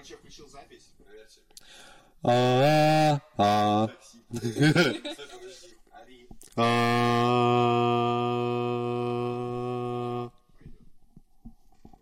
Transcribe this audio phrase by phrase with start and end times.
[0.00, 0.94] Короче, я включил запись.
[0.96, 1.40] Проверьте.
[2.22, 3.88] А, а,
[5.92, 6.26] Ари.
[6.56, 7.10] а.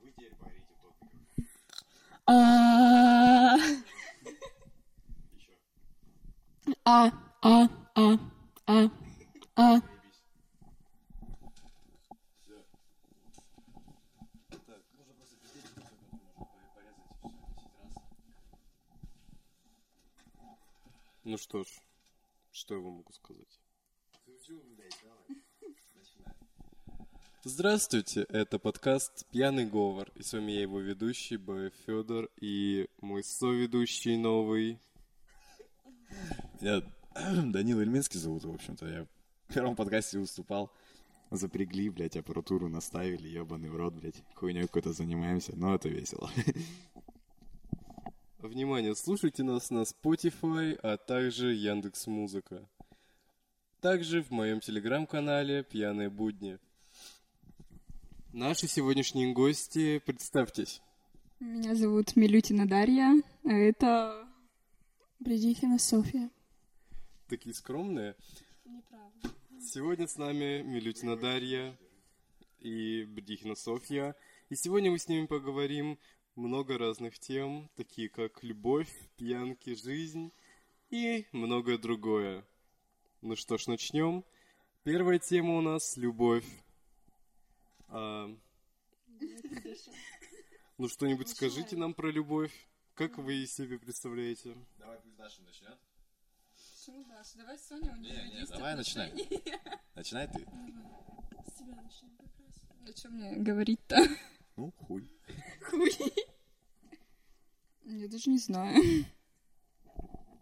[0.00, 1.48] Вы теперь поорите в тот микрофон.
[2.26, 3.56] А,
[5.34, 5.54] Еще.
[6.84, 7.10] а,
[7.42, 8.18] а, а,
[8.66, 8.90] а,
[9.56, 9.80] а.
[9.80, 10.22] Заебись.
[12.44, 12.62] Все.
[14.50, 15.64] Так, можно просто пиздеть,
[16.36, 17.88] можно порезать все 10 раз.
[21.24, 21.68] Ну что ж,
[22.52, 23.60] что я вам могу сказать?
[24.24, 25.42] Крутю, блядь, давай.
[25.94, 26.34] Начинай.
[27.68, 31.70] Здравствуйте, это подкаст «Пьяный говор», и с вами я, его ведущий, Б.
[31.84, 34.78] Федор, и мой соведущий новый.
[36.62, 36.82] Меня
[37.52, 38.86] Данил Ильминский зовут, в общем-то.
[38.86, 39.06] Я
[39.48, 40.72] в первом подкасте выступал.
[41.30, 44.22] Запрягли, блядь, аппаратуру наставили, ебаный в рот, блядь.
[44.36, 46.30] Хуйней какой-то занимаемся, но это весело.
[48.38, 52.66] Внимание, слушайте нас на Spotify, а также Яндекс Музыка.
[53.82, 56.58] Также в моем телеграм-канале «Пьяные будни».
[58.38, 60.80] Наши сегодняшние гости, представьтесь.
[61.40, 64.28] Меня зовут Милютина Дарья, а это...
[65.18, 66.30] Бредихина Софья.
[67.26, 68.14] Такие скромные.
[68.64, 69.30] Неправда.
[69.60, 71.76] Сегодня с нами Милютина Дарья
[72.60, 74.14] и Бредихина Софья.
[74.50, 75.98] И сегодня мы с ними поговорим
[76.36, 80.30] много разных тем, такие как любовь, пьянки, жизнь
[80.90, 82.46] и многое другое.
[83.20, 84.24] Ну что ж, начнем.
[84.84, 86.46] Первая тема у нас– любовь.
[87.90, 88.30] А,
[90.78, 92.52] Ну что-нибудь скажите нам про любовь.
[92.94, 94.56] Как вы себе представляете?
[94.78, 95.78] Давай пусть Даша начнет.
[96.88, 97.36] Почему Даша?
[97.36, 99.12] Давай Соня, у нее Не, не, давай начинай.
[99.94, 100.40] Начинай ты.
[101.46, 102.88] С тебя начнем как раз.
[102.88, 103.96] О чем мне говорить-то?
[104.56, 105.08] Ну, хуй.
[105.70, 105.92] Хуй.
[107.84, 109.04] Я даже не знаю.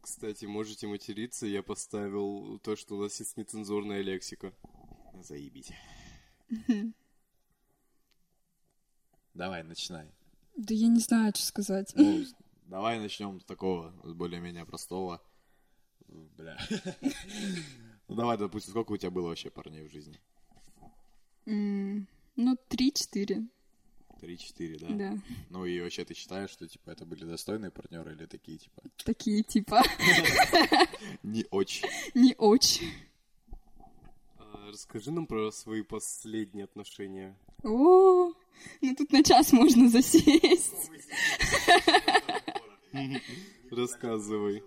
[0.01, 4.55] Кстати, можете материться, я поставил то, что у нас есть нецензурная лексика.
[5.21, 5.73] Заебись.
[9.37, 10.07] Давай, начинай.
[10.57, 11.93] Да я не знаю, что сказать.
[11.95, 12.25] Ну,
[12.67, 15.21] давай начнем с такого, с более-менее простого.
[16.09, 16.57] Бля.
[18.09, 20.19] Ну давай, допустим, сколько у тебя было вообще парней в жизни?
[21.47, 23.47] М, Ну, три-четыре,
[24.21, 24.89] Три-четыре, да?
[24.95, 25.19] да.
[25.51, 29.43] Ну и вообще ты считаешь, что типа это были достойные партнеры или такие типа Такие
[29.43, 29.83] типа
[31.23, 31.87] не очень?
[32.15, 32.91] не очень.
[34.39, 37.37] А, Расскажи нам про свои последние отношения.
[37.63, 38.33] О,
[38.81, 40.91] ну тут на час можно засесть.
[43.71, 44.63] Рассказывай.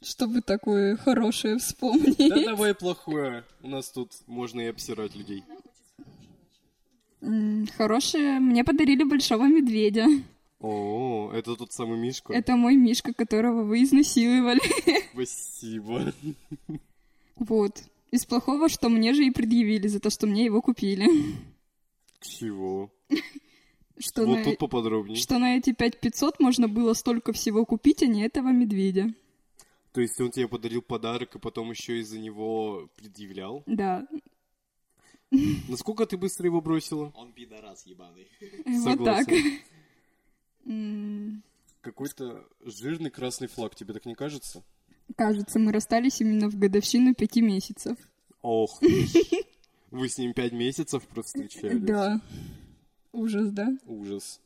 [0.00, 2.16] Чтобы такое хорошее вспомнить.
[2.18, 3.44] Да давай плохое.
[3.62, 5.44] У нас тут можно и обсирать людей.
[7.76, 8.38] Хорошее.
[8.38, 10.06] Мне подарили большого медведя.
[10.60, 12.32] О, это тот самый Мишка.
[12.32, 14.60] Это мой Мишка, которого вы изнасиловали.
[15.12, 16.12] Спасибо.
[17.36, 17.82] Вот.
[18.10, 21.06] Из плохого, что мне же и предъявили за то, что мне его купили.
[22.20, 22.90] Чего?
[23.98, 25.16] Что, Вот на, тут поподробнее.
[25.16, 29.12] что на эти 5500 можно было столько всего купить, а не этого медведя.
[29.92, 33.64] То есть он тебе подарил подарок, и потом еще из-за него предъявлял?
[33.66, 34.06] Да.
[35.68, 37.12] Насколько ты быстро его бросила?
[37.16, 38.28] Он пидорас ебаный.
[38.64, 39.26] Вот так.
[41.80, 44.62] Какой-то жирный красный флаг, тебе так не кажется?
[45.16, 47.96] Кажется, мы расстались именно в годовщину пяти месяцев.
[48.42, 48.80] Ох,
[49.90, 51.82] вы с ним пять месяцев провстречались?
[51.82, 52.20] Да.
[53.12, 53.68] Ужас, да?
[53.86, 54.40] Ужас.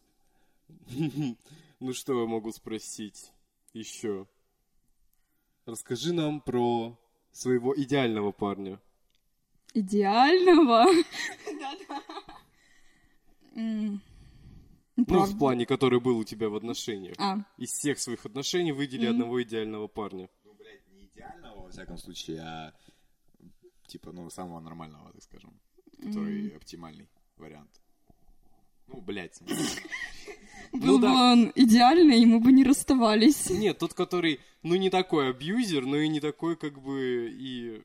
[1.81, 3.33] Ну что я могу спросить
[3.73, 4.27] еще?
[5.67, 6.97] Расскажи нам про
[7.33, 8.81] своего идеального парня.
[9.75, 10.85] Идеального.
[11.61, 12.03] Да-да.
[13.55, 15.35] Ну, правда.
[15.35, 17.17] в плане, который был у тебя в отношениях.
[17.19, 20.29] А, Из всех своих отношений выдели одного идеального парня.
[21.23, 22.75] Ну, идеального, во всяком случае, а
[23.87, 25.61] типа, ну, самого нормального, так скажем.
[25.99, 27.71] Который оптимальный вариант.
[28.89, 29.83] Ну, блядь, в смысле.
[30.73, 33.51] был бы он идеальный, мы бы не расставались.
[33.51, 37.83] Нет, тот, который, ну, не такой абьюзер, но и не такой, как бы, и...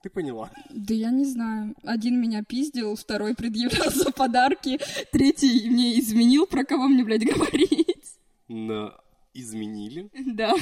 [0.00, 0.52] Ты поняла.
[0.70, 1.74] Да я не знаю.
[1.82, 4.78] Один меня пиздил, второй предъявлял за подарки,
[5.10, 8.18] третий мне изменил, про кого мне, блядь, говорить.
[8.46, 8.94] На...
[9.34, 10.08] Изменили.
[10.34, 10.54] Да.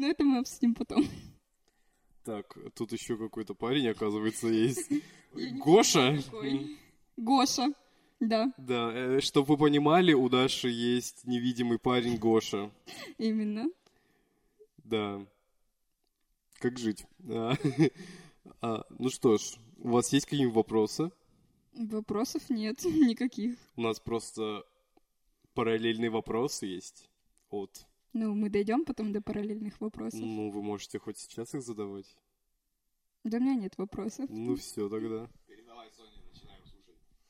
[0.00, 1.04] Ну, это мы обсудим потом.
[2.24, 4.90] Так, тут еще какой-то парень, оказывается, есть.
[5.34, 6.18] Гоша?
[7.18, 7.74] Гоша.
[8.18, 12.70] Да, Да, э, чтоб вы понимали, у Даши есть невидимый парень Гоша.
[13.18, 13.66] именно.
[14.84, 15.26] Да.
[16.60, 17.04] Как жить?
[17.28, 17.52] А,
[18.62, 21.10] а, ну что ж, У вас есть какие-нибудь вопросы?
[21.74, 23.58] Вопросов нет никаких.
[23.76, 24.64] У нас просто
[25.52, 27.10] параллельные вопросы есть
[27.50, 27.84] от...
[28.12, 30.20] Ну, мы дойдем потом до параллельных вопросов.
[30.20, 32.06] Ну, вы можете хоть сейчас их задавать.
[33.24, 34.30] Да у меня нет вопросов.
[34.30, 35.28] Ну все тогда.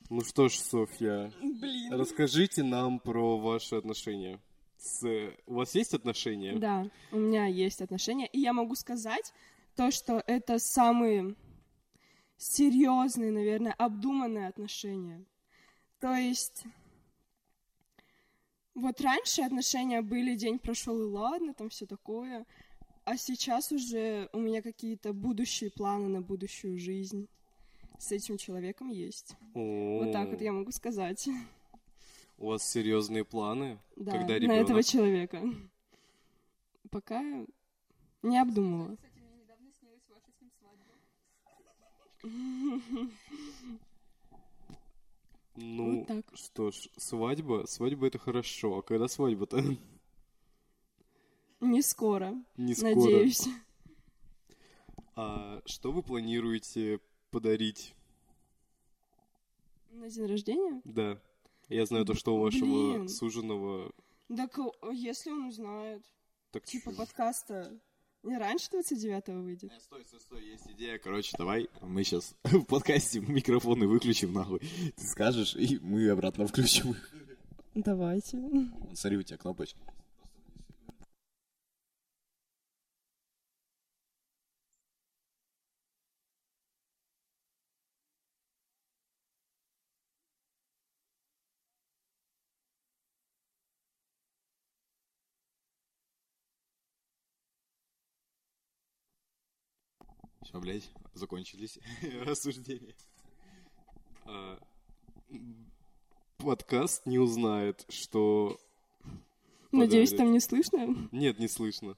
[0.09, 1.93] Ну что ж, Софья, Блин.
[1.93, 4.41] расскажите нам про ваши отношения.
[4.77, 5.05] С...
[5.45, 6.57] У вас есть отношения?
[6.57, 9.33] Да, у меня есть отношения, и я могу сказать
[9.75, 11.35] то, что это самые
[12.37, 15.23] серьезные, наверное, обдуманные отношения.
[15.99, 16.65] То есть
[18.75, 22.45] вот раньше отношения были день прошел и ладно, там все такое,
[23.03, 27.27] а сейчас уже у меня какие-то будущие планы на будущую жизнь
[27.97, 29.35] с этим человеком есть.
[29.53, 31.27] Вот так вот я могу сказать.
[32.37, 33.77] У вас серьезные планы?
[33.95, 34.63] Да, Когда на ребенок?
[34.63, 35.43] этого человека.
[36.89, 37.21] Пока
[38.23, 38.97] не обдумывала.
[45.61, 46.25] Ну, Вот так.
[46.33, 48.79] что ж, свадьба, свадьба это хорошо.
[48.79, 49.61] А когда свадьба-то?
[51.59, 52.95] Не скоро, Не скоро.
[52.95, 53.47] надеюсь.
[55.15, 56.99] А что вы планируете
[57.29, 57.93] подарить?
[59.91, 60.81] На день рождения?
[60.85, 61.19] Да.
[61.69, 63.09] Я знаю то, что у вашего Блин.
[63.09, 63.91] суженого...
[64.35, 64.57] Так
[64.93, 66.03] если он узнает,
[66.51, 67.77] Так типа подкаста
[68.23, 69.71] не раньше 29-го выйдет.
[69.71, 70.97] Э, Стой, стой, стой, есть идея.
[70.99, 74.59] Короче, давай мы сейчас в подкасте микрофоны выключим нахуй.
[74.59, 77.09] Ты скажешь, и мы обратно включим их.
[77.73, 78.37] Давайте.
[78.93, 79.79] Смотри, у тебя кнопочка.
[100.41, 101.79] Все, блядь, закончились
[102.25, 102.95] рассуждения.
[104.25, 104.59] а,
[106.37, 108.59] подкаст не узнает, что...
[109.71, 110.17] Надеюсь, подарит.
[110.17, 111.09] там не слышно.
[111.11, 111.95] Нет, не слышно.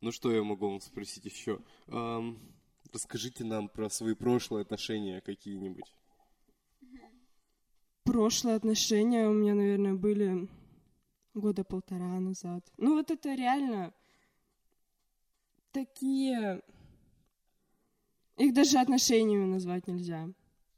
[0.00, 1.60] Ну что я могу вам спросить еще?
[1.88, 2.38] Ам,
[2.92, 5.92] расскажите нам про свои прошлые отношения какие-нибудь.
[8.04, 10.48] Прошлые отношения у меня, наверное, были
[11.34, 12.64] года полтора назад.
[12.76, 13.92] Ну вот это реально
[15.72, 16.62] такие...
[18.40, 20.28] Их даже отношениями назвать нельзя.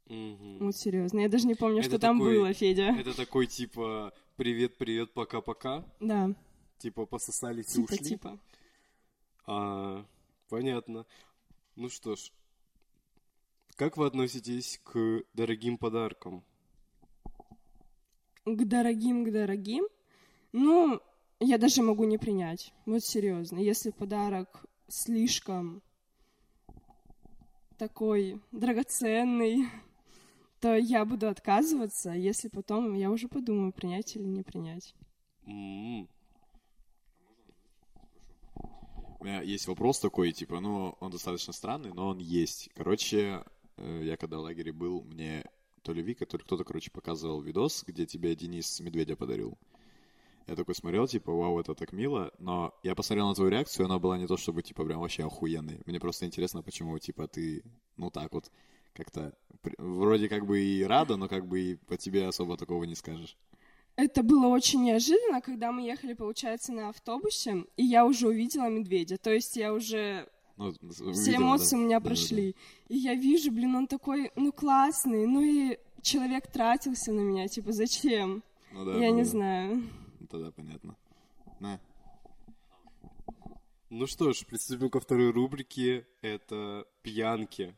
[0.07, 0.57] Мгм.
[0.59, 1.21] Вот серьезно.
[1.21, 2.89] Я даже не помню, Это что там такой- было, Федя.
[2.99, 5.85] Это такой типа привет, привет, пока-пока.
[5.99, 6.33] Да,
[6.77, 7.97] Типа пососались и типа, ушли.
[8.05, 8.39] типа.
[9.45, 10.05] А,
[10.49, 11.05] понятно.
[11.77, 12.31] Ну что ж,
[13.75, 16.43] как вы относитесь к дорогим подаркам?
[18.45, 19.85] К дорогим, к дорогим.
[20.51, 20.99] Ну,
[21.39, 22.73] я даже могу не принять.
[22.85, 23.57] Вот серьезно.
[23.59, 25.81] Если подарок слишком
[27.77, 29.67] такой драгоценный,
[30.59, 34.95] то я буду отказываться, если потом я уже подумаю, принять или не принять.
[35.45, 36.07] М,
[39.19, 42.69] У меня есть вопрос такой, типа, ну, он достаточно странный, но он есть.
[42.75, 43.45] Короче,
[43.77, 45.45] э, я когда в лагере был, мне
[45.81, 49.57] то ли Вика, то ли кто-то, короче, показывал видос, где тебе Денис медведя подарил.
[50.53, 53.97] Я такой смотрел, типа, вау, это так мило, но я посмотрел на твою реакцию, она
[53.97, 55.81] была не то, чтобы, типа, прям вообще охуенной.
[55.87, 57.63] Мне просто интересно, почему, типа, ты,
[57.97, 58.51] ну, так вот,
[58.93, 59.33] как-то,
[59.79, 63.35] вроде как бы и рада, но как бы и по тебе особо такого не скажешь.
[63.95, 69.17] Это было очень неожиданно, когда мы ехали, получается, на автобусе, и я уже увидела медведя.
[69.17, 70.71] То есть я уже Ну,
[71.13, 72.55] все эмоции у меня прошли.
[72.89, 77.71] И я вижу, блин, он такой, ну, классный, ну и человек тратился на меня, типа,
[77.71, 78.43] зачем?
[78.71, 79.29] Ну, да, я ну не да.
[79.29, 79.83] знаю.
[80.33, 80.95] Ну, Тогда понятно.
[81.59, 81.79] На.
[83.91, 86.07] Ну что ж, приступим ко второй рубрике.
[86.23, 87.75] Это пьянки.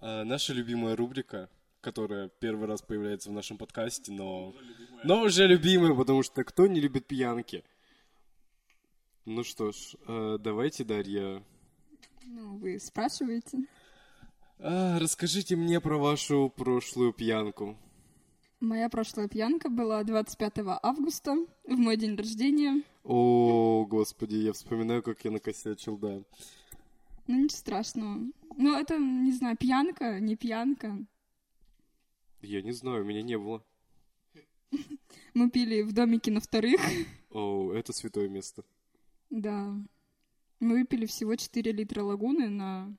[0.00, 1.48] А, наша любимая рубрика,
[1.80, 4.54] которая первый раз появляется в нашем подкасте, но...
[5.02, 7.64] Но уже любимая, потому что кто не любит пьянки?
[9.24, 11.42] Ну что ж, э, давайте, Дарья,
[12.26, 13.64] Ну, вы спрашиваете.
[14.58, 17.78] а, расскажите мне про вашу прошлую пьянку.
[18.60, 22.82] Моя прошлая пьянка была 25 августа, в мой день рождения.
[23.04, 26.22] О, господи, я вспоминаю, как я накосячил, да.
[27.26, 28.18] Ну, ничего страшного.
[28.56, 30.98] Ну, это, не знаю, пьянка, не пьянка.
[32.42, 33.64] Я не знаю, меня не было.
[35.34, 36.80] Мы пили в домике на вторых.
[37.30, 38.62] О, это святое место.
[39.30, 39.74] Да.
[40.58, 42.94] Мы выпили всего 4 литра лагуны на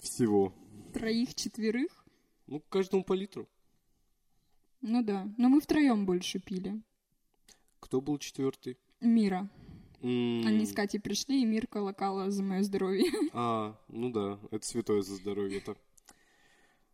[0.00, 0.52] Всего.
[0.92, 2.04] троих-четверых.
[2.48, 3.48] Ну, каждому по литру.
[4.80, 5.28] Ну да.
[5.36, 6.80] Но мы втроем больше пили.
[7.80, 8.76] Кто был четвертый?
[9.00, 9.48] Мира.
[10.02, 13.04] М, Они с Катей пришли, и Мирка локала за мое здоровье.
[13.32, 15.76] А, ну да, это святое за здоровье-то.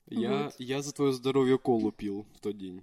[0.08, 0.54] Я, Вот.
[0.58, 2.82] я за твое здоровье колу пил в тот день.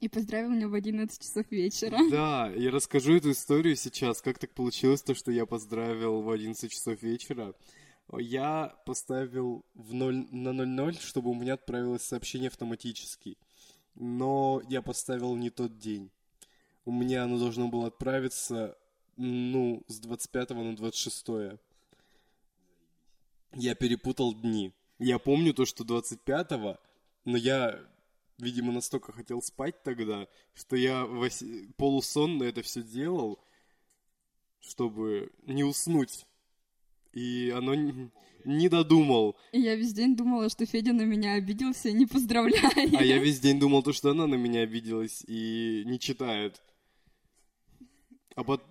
[0.00, 1.96] И поздравил меня в 11 часов вечера.
[2.10, 4.20] Да, я расскажу эту историю сейчас.
[4.20, 7.54] Как так получилось, то, что я поздравил в 11 часов вечера.
[8.18, 13.38] Я поставил в 0, на 00, чтобы у меня отправилось сообщение автоматически.
[13.94, 16.10] Но я поставил не тот день.
[16.84, 18.76] У меня оно должно было отправиться,
[19.16, 21.26] ну, с 25 на 26.
[23.54, 24.72] Я перепутал дни.
[24.98, 26.78] Я помню то, что 25-го,
[27.24, 27.78] но я,
[28.38, 31.44] видимо, настолько хотел спать тогда, что я вось-
[31.76, 33.38] полусонно это все делал,
[34.60, 36.26] чтобы не уснуть.
[37.12, 37.74] И оно
[38.44, 39.36] не додумал.
[39.52, 42.94] И я весь день думала, что Федя на меня обиделся и не поздравляет.
[42.94, 46.62] А я весь день думал, то, что она на меня обиделась и не читает.
[48.34, 48.64] А, пот-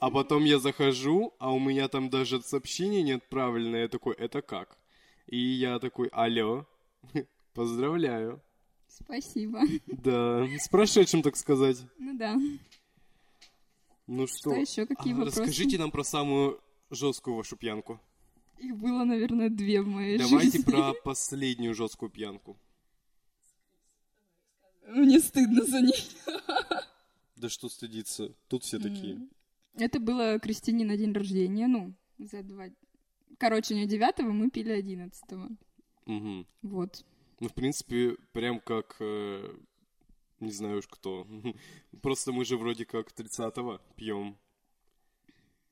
[0.00, 3.82] а потом я захожу, а у меня там даже сообщение не отправленное.
[3.82, 4.78] Я такой, это как?
[5.26, 6.66] И я такой, алло,
[7.54, 8.42] поздравляю.
[8.88, 9.60] Спасибо.
[9.86, 11.78] Да, с прошедшим, так сказать.
[11.98, 12.36] Ну да.
[14.06, 14.86] Ну что, Что еще?
[14.86, 15.40] Какие а, вопросы?
[15.40, 16.60] расскажите нам про самую
[16.90, 18.00] жесткую вашу пьянку.
[18.62, 20.70] Их было, наверное, две в моей Давайте жизни.
[20.70, 22.56] про последнюю жесткую пьянку.
[24.86, 25.96] Мне стыдно за них.
[27.36, 29.20] Да что стыдиться, тут все такие.
[29.74, 32.66] Это было Кристине на день рождения, ну, за два...
[33.38, 35.48] Короче, не девятого, мы пили одиннадцатого.
[36.06, 36.46] Мгм.
[36.62, 37.04] Вот.
[37.40, 38.96] Ну, в принципе, прям как...
[39.00, 39.56] э,
[40.38, 41.26] не знаю уж кто.
[42.02, 44.36] Просто мы же вроде как 30-го пьем.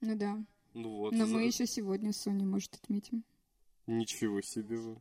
[0.01, 0.43] Ну да.
[0.75, 1.13] Ну вот.
[1.13, 3.25] Но за- мы еще сегодня с Соней, может, отметим.
[3.87, 4.97] Ничего себе вы.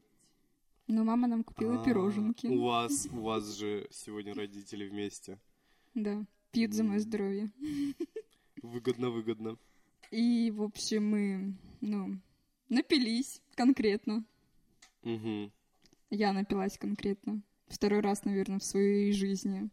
[0.87, 2.47] Но мама нам купила А, пироженки.
[2.47, 5.37] У вас, у вас же сегодня родители вместе.
[5.93, 6.25] Да.
[6.51, 7.51] Пьют за мое здоровье.
[8.63, 9.57] Выгодно, выгодно.
[10.09, 12.17] И, в общем, мы, ну,
[12.69, 14.25] напились конкретно.
[15.03, 15.51] Мгм.
[16.09, 17.41] Я напилась конкретно.
[17.67, 19.69] Второй раз, наверное, в своей жизни.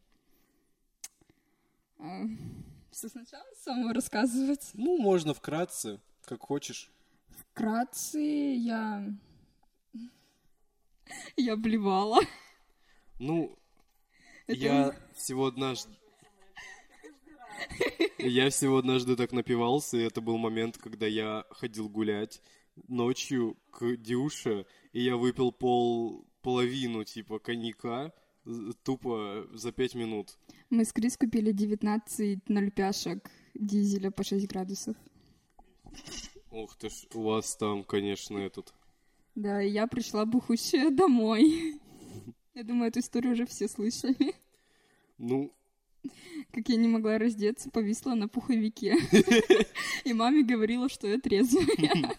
[2.96, 4.70] Все сначала самого рассказывать.
[4.72, 6.90] Ну, можно вкратце, как хочешь.
[7.28, 9.04] Вкратце я...
[11.36, 12.20] Я блевала.
[13.18, 13.58] Ну,
[14.46, 15.92] Это- я всего однажды...
[18.16, 22.40] Я всего однажды так напивался, и это был момент, когда я ходил гулять
[22.88, 28.14] ночью к Дюше, и я выпил пол, половину, типа, коньяка
[28.82, 30.36] тупо за пять минут.
[30.70, 34.96] Мы с Крис купили 19 нольпяшек дизеля по 6 градусов.
[36.50, 38.72] Ух ты ж, у вас там, конечно, этот...
[39.34, 41.78] Да, и я пришла бухущая домой.
[42.54, 44.34] Я думаю, эту историю уже все слышали.
[45.18, 45.52] Ну,
[46.52, 48.96] Как я не могла раздеться, повисла на пуховике.
[50.04, 52.16] И маме говорила, что я трезвая.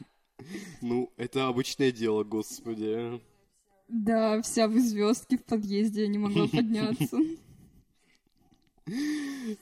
[0.82, 3.20] ну, это обычное дело, господи.
[3.88, 7.18] Да, вся в звездке в подъезде, я не могла подняться.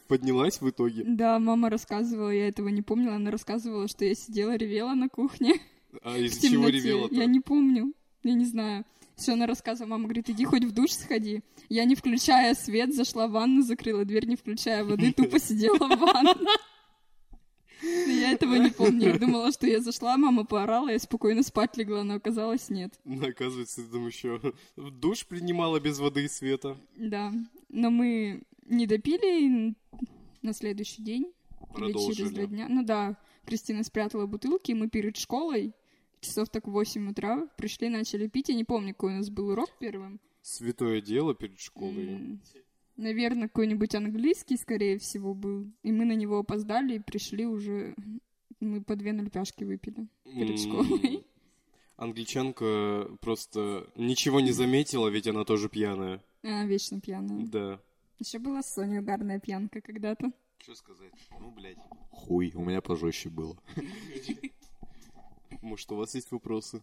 [0.07, 1.03] Поднялась в итоге.
[1.05, 5.55] Да, мама рассказывала, я этого не помнила, она рассказывала, что я сидела, ревела на кухне
[6.03, 7.15] А из-за чего ревела-то?
[7.15, 8.85] Я не помню, я не знаю.
[9.15, 11.41] Все, она рассказывала, мама говорит, иди хоть в душ сходи.
[11.69, 15.99] Я, не включая свет, зашла в ванну, закрыла дверь, не включая воды, тупо сидела в
[15.99, 16.35] ванну.
[18.07, 19.09] Я этого не помню.
[19.09, 22.93] Я думала, что я зашла, мама поорала, я спокойно спать легла, но оказалось нет.
[23.03, 24.41] Ну, оказывается, ты там еще
[24.75, 26.77] душ принимала без воды и света.
[26.95, 27.31] Да.
[27.69, 29.75] Но мы не допили
[30.41, 31.31] на следующий день.
[31.77, 32.29] Или через Продолжили.
[32.29, 32.67] два дня.
[32.69, 35.73] Ну да, Кристина спрятала бутылки, и мы перед школой
[36.21, 38.49] часов так в 8 утра пришли, начали пить.
[38.49, 40.19] Я не помню, какой у нас был урок первым.
[40.41, 42.39] Святое дело перед школой.
[42.97, 45.69] Наверное, какой-нибудь английский, скорее всего, был.
[45.83, 47.95] И мы на него опоздали и пришли уже...
[48.61, 51.25] Мы по две нольпяшки выпили перед школой.
[51.97, 56.23] Англичанка просто ничего не заметила, ведь она тоже пьяная.
[56.43, 57.45] А, вечно пьяная.
[57.47, 57.81] Да.
[58.17, 60.31] Еще была Соня угарная пьянка когда-то.
[60.57, 61.11] Что сказать?
[61.39, 61.77] Ну, блядь.
[62.11, 63.57] Хуй, у меня пожестче было.
[65.61, 66.81] Может, у вас есть вопросы?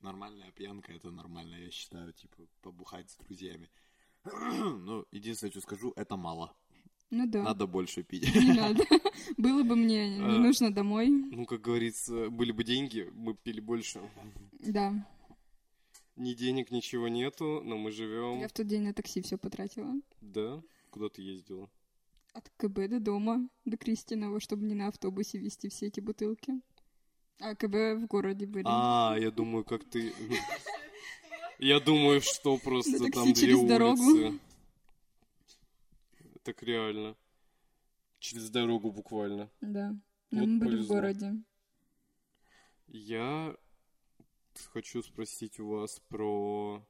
[0.00, 3.70] Нормальная пьянка это нормально, я считаю, типа, побухать с друзьями.
[4.24, 6.54] Ну, единственное, что скажу, это мало.
[7.10, 7.42] Ну да.
[7.42, 8.22] Надо больше пить.
[8.34, 8.84] Не надо.
[9.36, 10.38] Было бы мне не А.
[10.38, 11.08] нужно домой.
[11.08, 14.00] Ну, как говорится, были бы деньги, мы пили больше.
[14.60, 14.92] Да.
[16.16, 18.40] Ни денег, ничего нету, но мы живем.
[18.40, 19.94] Я в тот день на такси все потратила.
[20.20, 20.62] Да?
[20.90, 21.68] Куда ты ездила?
[22.32, 26.60] От КБ до дома, до Кристиного, чтобы не на автобусе везти все эти бутылки.
[27.40, 28.64] А КБ в городе были.
[28.66, 30.12] А, я думаю, как ты...
[31.58, 34.02] Я думаю, что просто там две через дорогу.
[34.02, 34.38] улицы.
[36.42, 37.16] Так реально.
[38.18, 39.50] Через дорогу буквально.
[39.60, 39.94] Да.
[40.30, 41.34] Вот Мы были в городе.
[42.86, 43.54] Я
[44.72, 46.86] хочу спросить у вас про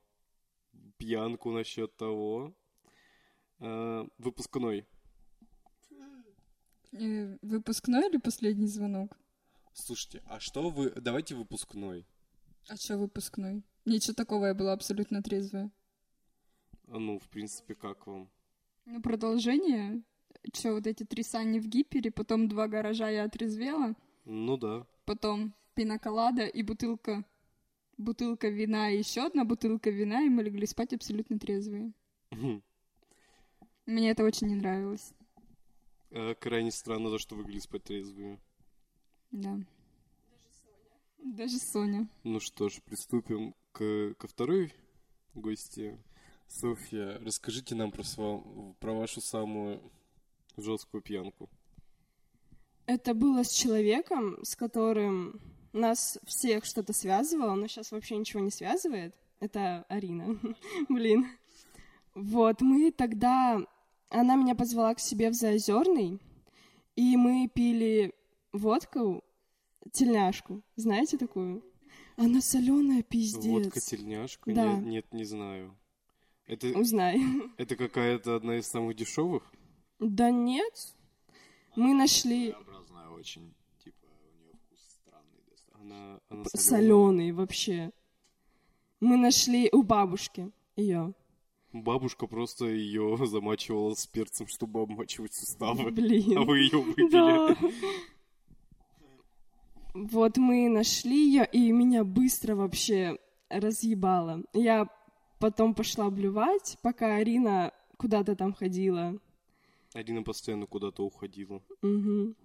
[0.99, 2.55] пьянку насчет того.
[3.59, 4.87] Э, выпускной.
[6.93, 9.17] Э, Выпускной или последний звонок?
[9.73, 10.91] Слушайте, а что вы...
[10.91, 12.07] Давайте выпускной.
[12.69, 13.63] А что выпускной?
[13.85, 15.71] Ничего такого, я была абсолютно трезвая.
[16.89, 18.31] А ну, в принципе, как вам?
[18.85, 20.03] Ну, продолжение.
[20.53, 24.87] Че, вот эти три сани в гипере, потом два гаража я отрезвела, Ну да.
[25.05, 27.25] потом пинаколада и бутылка
[27.99, 31.93] бутылка вина и еще одна бутылка вина, и мы легли спать абсолютно трезвые.
[33.87, 35.13] Мне это очень не нравилось.
[36.11, 38.41] Э, крайне странно, то, что вы легли спать трезвыми.
[39.31, 39.59] Да.
[41.19, 42.09] Даже Соня.
[42.25, 44.73] Ну что ж, приступим к, ко второй
[45.35, 45.99] гости.
[46.49, 49.81] Софья, расскажите нам про, сва- про вашу самую
[50.57, 51.49] жесткую пьянку.
[52.87, 55.41] Это было с человеком, с которым
[55.73, 59.15] нас всех что-то связывало, но сейчас вообще ничего не связывает.
[59.39, 60.39] Это Арина.
[60.89, 61.29] Блин.
[62.15, 63.61] Вот, мы тогда...
[64.09, 66.19] Она меня позвала к себе в Заозерный,
[66.97, 68.13] и мы пили
[68.53, 69.25] водку,
[69.93, 70.63] тельняшку.
[70.77, 71.65] Знаете такую?
[72.17, 73.45] Она соленая, пиздец.
[73.47, 74.53] Водка-тельняшка?
[74.53, 74.75] Да.
[74.75, 75.77] Нет, нет, не знаю.
[76.47, 77.21] Это, Узнай.
[77.59, 79.51] это какая-то одна из самых дешевых?
[79.99, 80.95] Да нет.
[81.77, 83.55] Мы нашли Своеобразная очень,
[83.85, 85.81] типа, у нее вкус странный достаточно.
[85.81, 86.81] Она, она солёная.
[86.81, 87.93] соленый вообще.
[88.99, 91.15] Мы нашли у бабушки ее.
[91.73, 95.91] Бабушка просто ее замачивала с перцем, чтобы обмачивать суставы.
[95.93, 96.39] Блин.
[96.39, 97.11] А вы ее выпили.
[97.11, 97.57] Да.
[99.95, 103.19] Вот мы нашли ее, и меня быстро вообще
[103.49, 104.43] разъебало.
[104.53, 104.89] Я
[105.39, 109.19] потом пошла блювать, пока Арина куда-то там ходила.
[109.93, 111.63] Арина постоянно куда-то уходила.
[111.83, 112.37] Мгм.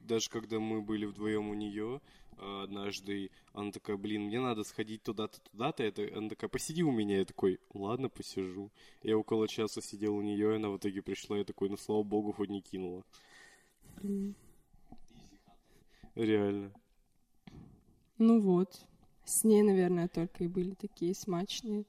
[0.00, 2.00] Даже когда мы были вдвоем у нее
[2.38, 5.82] однажды, она такая, блин, мне надо сходить туда-то, туда-то.
[5.82, 7.18] Это, она такая, посиди у меня.
[7.18, 8.70] Я такой, ладно, посижу.
[9.02, 12.02] Я около часа сидел у нее, и она в итоге пришла, я такой, ну слава
[12.02, 13.04] богу, хоть не кинула.
[16.14, 16.72] Реально.
[18.18, 18.86] Ну вот.
[19.24, 21.84] С ней, наверное, только и были такие смачные.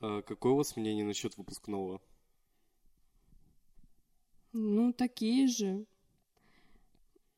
[0.00, 2.00] А какое у вас мнение насчет выпускного?
[4.52, 5.86] Ну, такие же.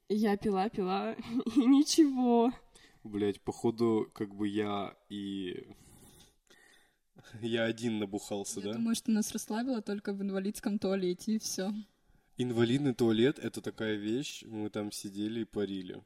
[0.09, 1.13] Я пила, пила,
[1.57, 2.53] и ничего.
[3.05, 5.67] Блять, походу, как бы я и...
[7.41, 8.73] Я один набухался, Я да?
[8.75, 11.73] думаю, что нас расслабило только в инвалидском туалете, и все.
[12.38, 16.05] Инвалидный туалет— это такая вещь, мы там сидели и парили.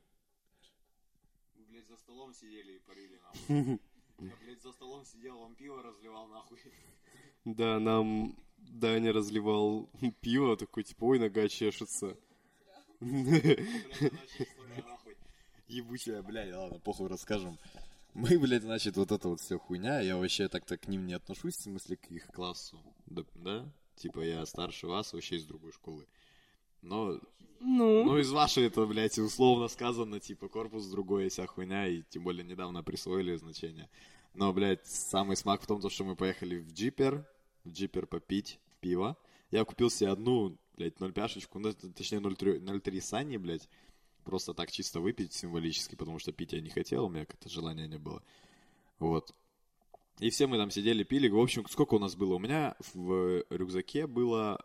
[1.56, 3.80] Мы, блядь, за столом сидели и парили нахуй.
[4.20, 6.58] Я, блядь, за столом сидел, он пиво разливал нахуй.
[7.44, 9.90] Да, нам Даня разливал
[10.20, 12.16] пиво, такой, типа, ой, нога чешется.
[15.66, 17.58] Ебучая, блядь, ладно, похуй расскажем.
[18.14, 21.56] Мы, блядь, значит, вот это вот все хуйня, я вообще так-то к ним не отношусь,
[21.56, 23.68] в смысле, к их классу, да, да?
[23.96, 26.06] Типа, я старше вас, вообще из другой школы.
[26.82, 27.20] Но,
[27.60, 32.24] Ну, ну, из вашей это, блядь, условно сказано, типа, корпус другой, вся хуйня, и тем
[32.24, 33.90] более недавно присвоили значение.
[34.34, 37.26] Но, блядь, самый смак в том, то, что мы поехали в джипер,
[37.64, 39.16] в джипер попить пиво.
[39.50, 43.68] Я купил себе одну, блядь, 0,5, ну, точнее, 0,3 0,3 сани, блядь,
[44.24, 47.88] просто так чисто выпить символически, потому что пить я не хотел, у меня как-то желания
[47.88, 48.22] не было.
[48.98, 49.34] Вот.
[50.18, 51.28] И все мы там сидели, пили.
[51.28, 52.34] В общем, сколько у нас было?
[52.34, 54.64] У меня в рюкзаке было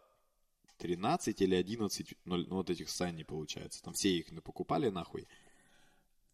[0.77, 3.83] 13 или 11 ну, вот этих саней, получается.
[3.83, 5.27] Там все их покупали нахуй.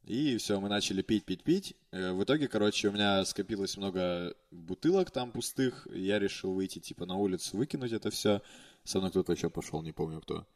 [0.05, 1.75] И все, мы начали пить, пить, пить.
[1.91, 5.87] Э, В итоге, короче, у меня скопилось много бутылок там пустых.
[5.91, 8.41] Я решил выйти, типа, на улицу, выкинуть это все.
[8.83, 10.47] Со мной кто-то еще пошел, не помню кто.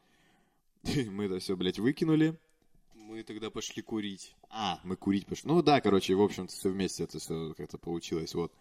[0.84, 2.40] Мы это все, блядь, выкинули.
[2.96, 4.36] Мы тогда пошли курить.
[4.50, 5.48] А, мы курить пошли.
[5.48, 8.52] Ну да, короче, в общем-то, все вместе это все как-то получилось, вот.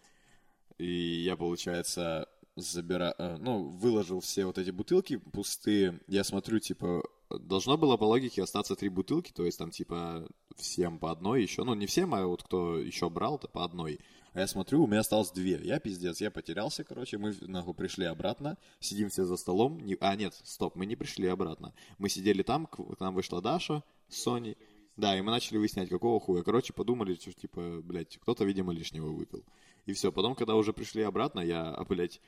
[0.77, 3.15] И я, получается, забира...
[3.17, 5.99] э, ну, выложил все вот эти бутылки пустые.
[6.07, 10.99] Я смотрю, типа, должно было по логике остаться три бутылки, то есть там, типа, всем
[10.99, 11.63] по одной еще.
[11.63, 13.99] Ну, не всем, а вот кто еще брал-то по одной.
[14.33, 15.59] А я смотрю, у меня осталось две.
[15.63, 17.17] Я пиздец, я потерялся, короче.
[17.17, 18.57] Мы, нахуй, пришли обратно.
[18.81, 19.79] Сидим все за столом.
[19.79, 21.73] Не- А, нет, стоп, мы не пришли обратно.
[21.99, 24.57] Мы сидели там, к к нам вышла Даша с Соней.
[24.97, 26.43] Да, и мы начали выяснять, какого хуя.
[26.43, 29.45] Короче, подумали, что, типа, блядь, кто-то, видимо, лишнего выпил.
[29.85, 30.11] И все.
[30.11, 32.21] Потом, когда уже пришли обратно, я, а, блядь,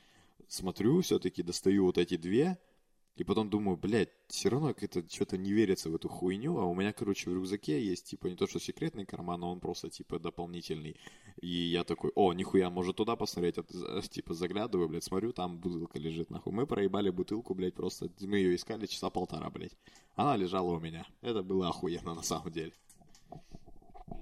[0.46, 2.58] смотрю, все-таки достаю вот эти две.
[3.18, 6.74] И потом думаю, блядь, все равно как-то что-то не верится в эту хуйню, а у
[6.76, 10.20] меня, короче, в рюкзаке есть, типа, не то что секретный карман, а он просто, типа,
[10.20, 10.94] дополнительный.
[11.40, 13.56] И я такой, о, нихуя, может туда посмотреть?
[13.70, 16.52] За- типа, заглядываю, блядь, смотрю, там бутылка лежит, нахуй.
[16.52, 19.76] Мы проебали бутылку, блядь, просто, мы ее искали часа полтора, блядь.
[20.14, 21.04] Она лежала у меня.
[21.20, 22.72] Это было охуенно, на самом деле.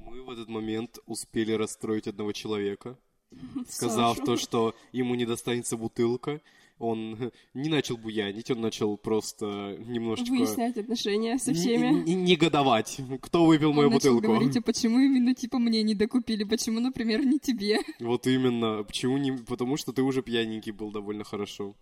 [0.07, 2.99] Мы в этот момент успели расстроить одного человека,
[3.69, 4.27] сказав Сашу.
[4.27, 6.41] то, что ему не достанется бутылка.
[6.79, 10.31] Он не начал буянить, он начал просто немножечко...
[10.31, 12.03] Выяснять отношения со всеми.
[12.05, 13.01] не- негодовать.
[13.23, 14.35] Кто выпил мою Он начал бутылку?
[14.35, 17.79] говорить, а почему именно, типа, мне не докупили, почему, например, не тебе?
[18.01, 18.85] Вот именно.
[18.85, 19.33] Почему не...
[19.33, 21.75] Потому что ты уже пьяненький был довольно хорошо.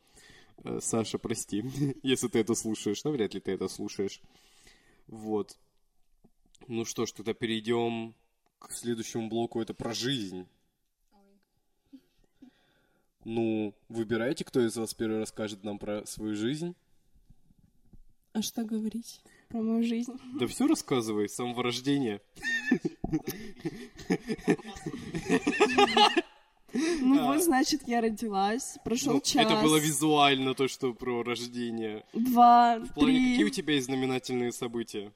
[0.63, 1.65] Э, Саша, прости,
[2.05, 3.03] если ты это слушаешь.
[3.03, 4.21] Но вряд ли ты это слушаешь.
[5.09, 5.57] Вот.
[6.69, 8.15] Ну что ж, тогда перейдем
[8.61, 9.61] к следующему блоку.
[9.61, 10.47] Это про жизнь.
[13.25, 16.75] Ну, выбирайте, кто из вас первый расскажет нам про свою жизнь.
[18.33, 20.13] А что говорить про мою жизнь?
[20.39, 22.21] Да все рассказывай, с самого рождения.
[26.73, 32.05] Ну вот, значит, я родилась, прошел Ну, час, это было визуально то, что про рождение.
[32.13, 33.51] два, В плане, какие у три.
[33.53, 35.13] тебя есть знаменательные события?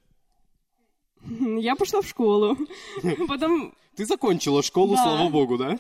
[1.58, 2.56] Я пошла в школу.
[3.28, 5.02] Потом Ты закончила школу, Да.
[5.02, 5.78] слава богу, да?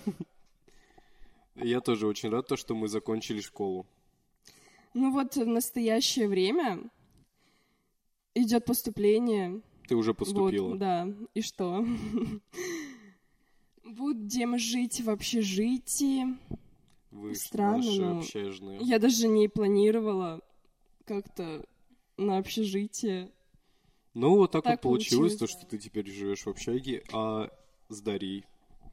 [1.60, 3.86] Я тоже очень рад, то, что мы закончили школу.
[4.94, 6.90] Ну вот в настоящее время
[8.34, 9.60] идет поступление.
[9.86, 10.70] Ты уже поступила.
[10.70, 11.08] Вот, да.
[11.34, 11.84] И что?
[13.84, 16.36] Будем жить в общежитии.
[17.10, 18.78] Вы Странно, но общажные.
[18.82, 20.42] Я даже не планировала
[21.04, 21.64] как-то
[22.18, 23.32] на общежитие.
[24.14, 27.50] Ну, вот так, Так вот получилось, получилось, то, что ты теперь живешь в общаге, а
[27.88, 28.44] с Дарьей.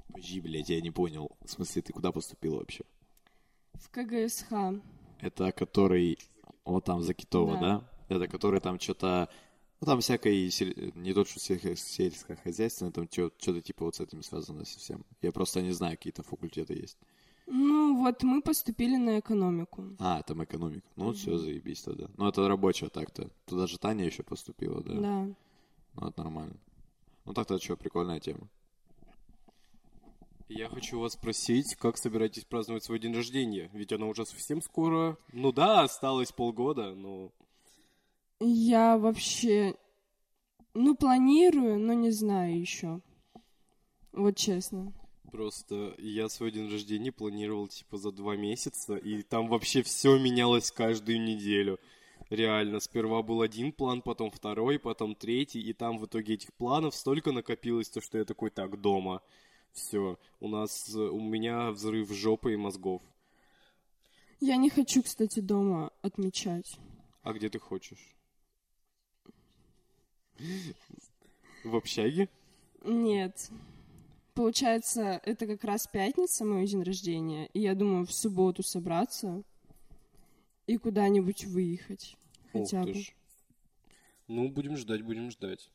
[0.07, 1.31] Подожди, блядь, я не понял.
[1.43, 2.83] В смысле, ты куда поступила вообще?
[3.73, 4.81] В КГСХ.
[5.19, 6.17] Это который
[6.63, 7.59] вот там за Китово, Да.
[7.59, 7.89] да?
[8.15, 9.29] Это который там что-то...
[9.81, 10.33] Ну, там всякое,
[10.95, 15.03] не то, что сельско- сельскохозяйственное, там что-то типа вот с этим связано совсем.
[15.21, 16.97] Я просто не знаю, какие там факультеты есть.
[17.47, 19.83] Ну вот мы поступили на экономику.
[19.99, 20.87] А, там экономика.
[20.95, 22.09] Ну, все, заебись тогда.
[22.17, 23.29] Ну, это рабочая так-то.
[23.45, 24.93] Туда же Таня еще поступила, да?
[24.93, 25.35] Да.
[25.95, 26.55] Ну, это нормально.
[27.25, 28.47] Ну, так-то что, прикольная тема.
[30.47, 33.69] Я хочу вас спросить, как собираетесь праздновать свой день рождения?
[33.73, 35.17] Ведь оно уже совсем скоро.
[35.33, 37.31] Ну да, осталось полгода, но...
[38.39, 39.75] Я вообще,
[40.75, 43.01] ну, планирую, но не знаю еще.
[44.11, 44.93] Вот честно.
[45.31, 50.71] Просто я свой день рождения планировал типа за два месяца, и там вообще все менялось
[50.71, 51.79] каждую неделю.
[52.29, 56.95] Реально, сперва был один план, потом второй, потом третий, и там в итоге этих планов
[56.95, 59.21] столько накопилось, то что я такой, так, дома.
[59.75, 63.01] Все, у нас, э, у меня взрыв жопы и мозгов.
[64.39, 66.79] Я не хочу, кстати, дома отмечать.
[67.23, 68.15] А где ты хочешь?
[71.65, 72.29] В общаге?
[72.85, 73.49] Нет.
[74.33, 79.43] Получается, это как раз пятница, мой день рождения, и я думаю в субботу собраться
[80.67, 82.15] и куда-нибудь выехать.
[82.53, 82.99] Хотя ты бы.
[82.99, 83.13] ж.
[84.29, 85.69] Ну, будем ждать, будем ждать.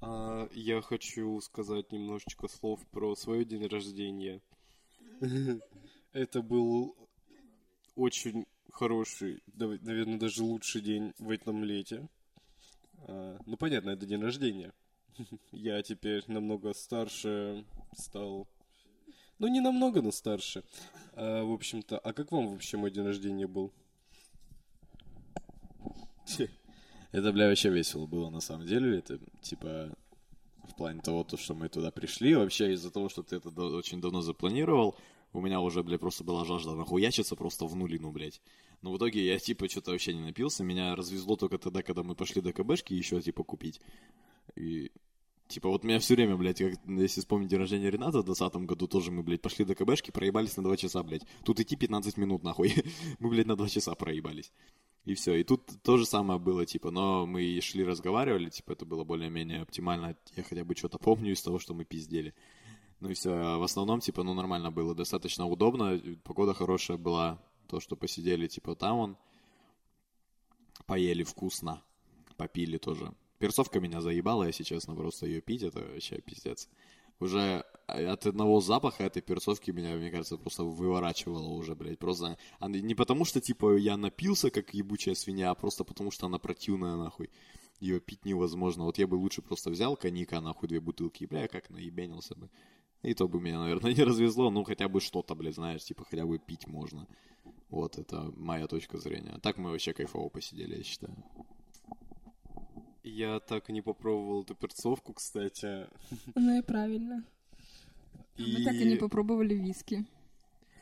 [0.00, 4.40] А, я хочу сказать немножечко слов про свой день рождения.
[6.12, 6.96] Это был
[7.96, 12.08] очень хороший, наверное, даже лучший день в этом лете.
[13.08, 14.72] А, Ну, понятно, это день рождения.
[15.52, 17.64] Я теперь намного старше
[17.96, 18.46] стал.
[19.38, 20.62] Ну, не намного, но старше.
[21.14, 23.72] А, В общем-то, а как вам вообще мой день рождения был?
[27.12, 28.98] Это, бля, вообще весело было, на самом деле.
[28.98, 29.96] Это, типа,
[30.68, 32.34] в плане того, то, что мы туда пришли.
[32.34, 34.96] Вообще, из-за того, что ты это очень давно запланировал,
[35.32, 38.40] у меня уже, бля, просто была жажда нахуячиться просто в нулину, блядь.
[38.82, 40.64] Но в итоге я, типа, что-то вообще не напился.
[40.64, 43.80] Меня развезло только тогда, когда мы пошли до КБшки еще, типа, купить.
[44.54, 44.90] И,
[45.48, 48.86] типа, вот меня все время, блядь, как, если вспомнить день рождения Рената в 2020 году,
[48.86, 51.26] тоже мы, блядь, пошли до КБшки, проебались на 2 часа, блядь.
[51.44, 52.74] Тут идти 15 минут, нахуй.
[53.18, 54.52] мы, блядь, на 2 часа проебались.
[55.04, 55.34] И все.
[55.34, 59.62] И тут то же самое было, типа, но мы шли, разговаривали, типа, это было более-менее
[59.62, 60.16] оптимально.
[60.36, 62.34] Я хотя бы что-то помню из того, что мы пиздели.
[63.00, 63.32] Ну и все.
[63.32, 66.00] А в основном, типа, ну нормально было, достаточно удобно.
[66.24, 67.42] Погода хорошая была.
[67.68, 69.16] То, что посидели, типа, там он.
[70.86, 71.82] Поели вкусно.
[72.36, 73.12] Попили тоже.
[73.38, 76.68] Перцовка меня заебала, если честно, просто ее пить, это вообще пиздец.
[77.20, 81.98] Уже от одного запаха этой перцовки меня, мне кажется, просто выворачивало уже, блядь.
[81.98, 86.26] Просто а не потому, что, типа, я напился, как ебучая свинья, а просто потому, что
[86.26, 87.30] она противная, нахуй.
[87.80, 88.84] Ее пить невозможно.
[88.84, 92.50] Вот я бы лучше просто взял коньяка, нахуй, две бутылки, бля, как наебенился бы.
[93.02, 96.26] И то бы меня, наверное, не развезло, ну, хотя бы что-то, блядь, знаешь, типа, хотя
[96.26, 97.06] бы пить можно.
[97.70, 99.38] Вот, это моя точка зрения.
[99.42, 101.16] Так мы вообще кайфово посидели, я считаю.
[103.08, 105.86] Я так и не попробовал эту перцовку, кстати.
[106.34, 107.24] Ну и правильно.
[108.36, 110.04] А Мы так и не попробовали виски.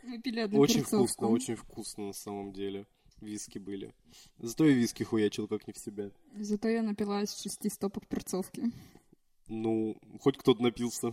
[0.02, 1.06] Мы пили одну Очень перцовку.
[1.06, 2.86] вкусно, очень вкусно на самом деле.
[3.20, 3.94] Виски были.
[4.38, 6.10] Зато я виски хуячил как не в себя.
[6.38, 8.70] Зато я напилась шести стопок перцовки.
[9.48, 11.10] Ну, хоть кто-то напился.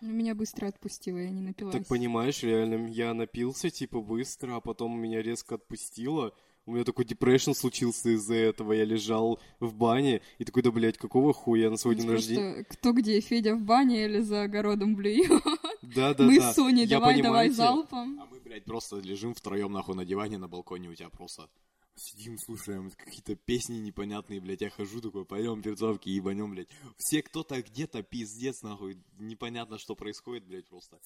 [0.00, 1.74] Но меня быстро отпустило, я не напилась.
[1.74, 6.34] Так понимаешь, реально, я напился, типа, быстро, а потом меня резко отпустило.
[6.70, 8.72] У меня такой депрессион случился из-за этого.
[8.72, 12.62] Я лежал в бане и такой, да, блядь, какого хуя на свой день рождения?
[12.62, 15.42] Кто где, Федя в бане или за огородом блюет?
[15.82, 16.52] Да, да, Мы да.
[16.52, 18.20] с Соней, Я, давай, давай понимаете, залпом.
[18.20, 21.48] А мы, блядь, просто лежим втроем нахуй на диване на балконе, у тебя просто
[21.96, 26.68] сидим, слушаем какие-то песни непонятные, блядь, я хожу такой, пойдем перцовки ебанем, блядь.
[26.96, 31.00] Все кто-то где-то пиздец, нахуй, непонятно, что происходит, блядь, просто.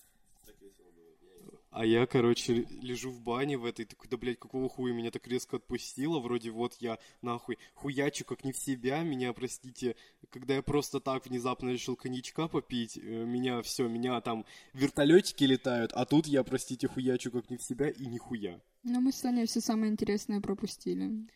[1.75, 5.27] А я, короче, лежу в бане в этой, такой, да, блядь, какого хуя меня так
[5.27, 6.21] резко отпустило?
[6.21, 9.97] Вроде вот я, нахуй, хуячу как не в себя, меня, простите,
[10.31, 15.91] когда я просто так внезапно решил коньячка попить, э, меня, все, меня там вертолетики летают,
[15.95, 18.61] а тут я, простите, хуячу как не в себя и нихуя.
[18.85, 21.27] Но мы с Соней все самое интересное пропустили.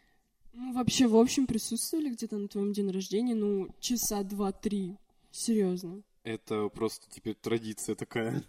[0.53, 4.99] Ну, вообще, в общем, присутствовали где-то на твоем день рождения, ну, часа два-три.
[5.33, 6.01] Серьезно.
[6.23, 8.45] Это просто теперь традиция такая.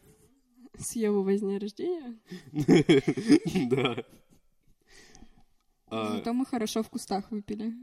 [0.79, 2.17] С Еву дня рождения?
[3.69, 4.03] Да.
[5.91, 7.73] А, Зато мы хорошо в кустах выпили.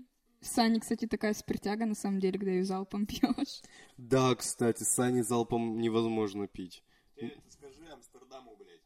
[0.41, 3.63] Сани, кстати, такая спиртяга, на самом деле, когда ее залпом пьешь.
[3.97, 6.85] Да, кстати, сани залпом невозможно пить.
[7.17, 8.86] Ты это скажи Амстердаму, блядь,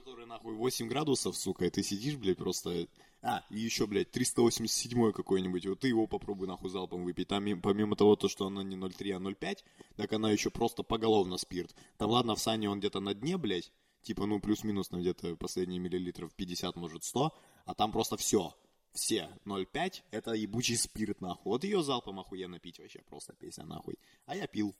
[0.00, 2.88] который нахуй 8 градусов, сука, и ты сидишь, блядь, просто...
[3.22, 7.28] А, и еще, блядь, 387 какой-нибудь, вот ты его попробуй нахуй залпом выпить.
[7.28, 9.58] Там им- помимо того, то, что она не 0,3, а 0,5,
[9.96, 11.74] так она еще просто поголовно спирт.
[11.98, 15.80] Там, ладно, в Сане он где-то на дне, блядь, типа, ну, плюс-минус, на где-то последние
[15.80, 17.36] миллилитров 50, может, 100,
[17.66, 18.54] а там просто все.
[18.92, 21.52] Все 0,5 это ебучий спирт, нахуй.
[21.52, 23.98] Вот ее залпом охуенно пить вообще, просто песня, нахуй.
[24.24, 24.74] А я пил.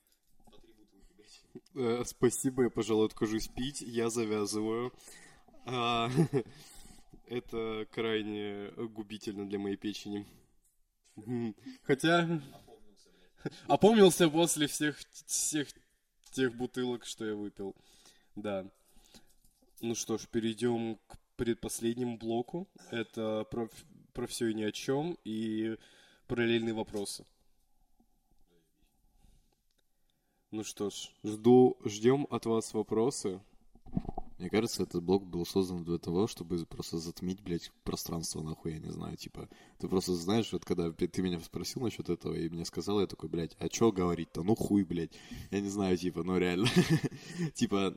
[1.75, 3.81] Э, Спасибо, я, пожалуй, откажусь пить.
[3.81, 4.93] Я завязываю.
[5.67, 6.11] А,
[7.27, 10.27] Это крайне губительно для моей печени.
[11.85, 12.41] Хотя...
[13.69, 15.69] Опомнился после всех, всех
[16.33, 17.75] тех бутылок, что я выпил.
[18.37, 18.67] Да.
[19.81, 22.69] Ну что ж, перейдем к предпоследнему блоку.
[22.91, 23.71] Это про,
[24.13, 25.77] про все и ни о чем и
[26.27, 27.25] параллельные вопросы.
[30.53, 33.41] Ну что ж, жду, ждем от вас вопросы.
[34.39, 38.79] Мне кажется, этот блок был создан для того, чтобы просто затмить, блядь, пространство, нахуй, я
[38.81, 42.65] не знаю, типа, ты просто знаешь, вот когда ты меня спросил насчет этого и мне
[42.65, 45.13] сказал, я такой, блядь, а чё говорить-то, ну хуй, блядь,
[45.53, 46.69] я не знаю, типа, ну реально,
[47.55, 47.97] типа,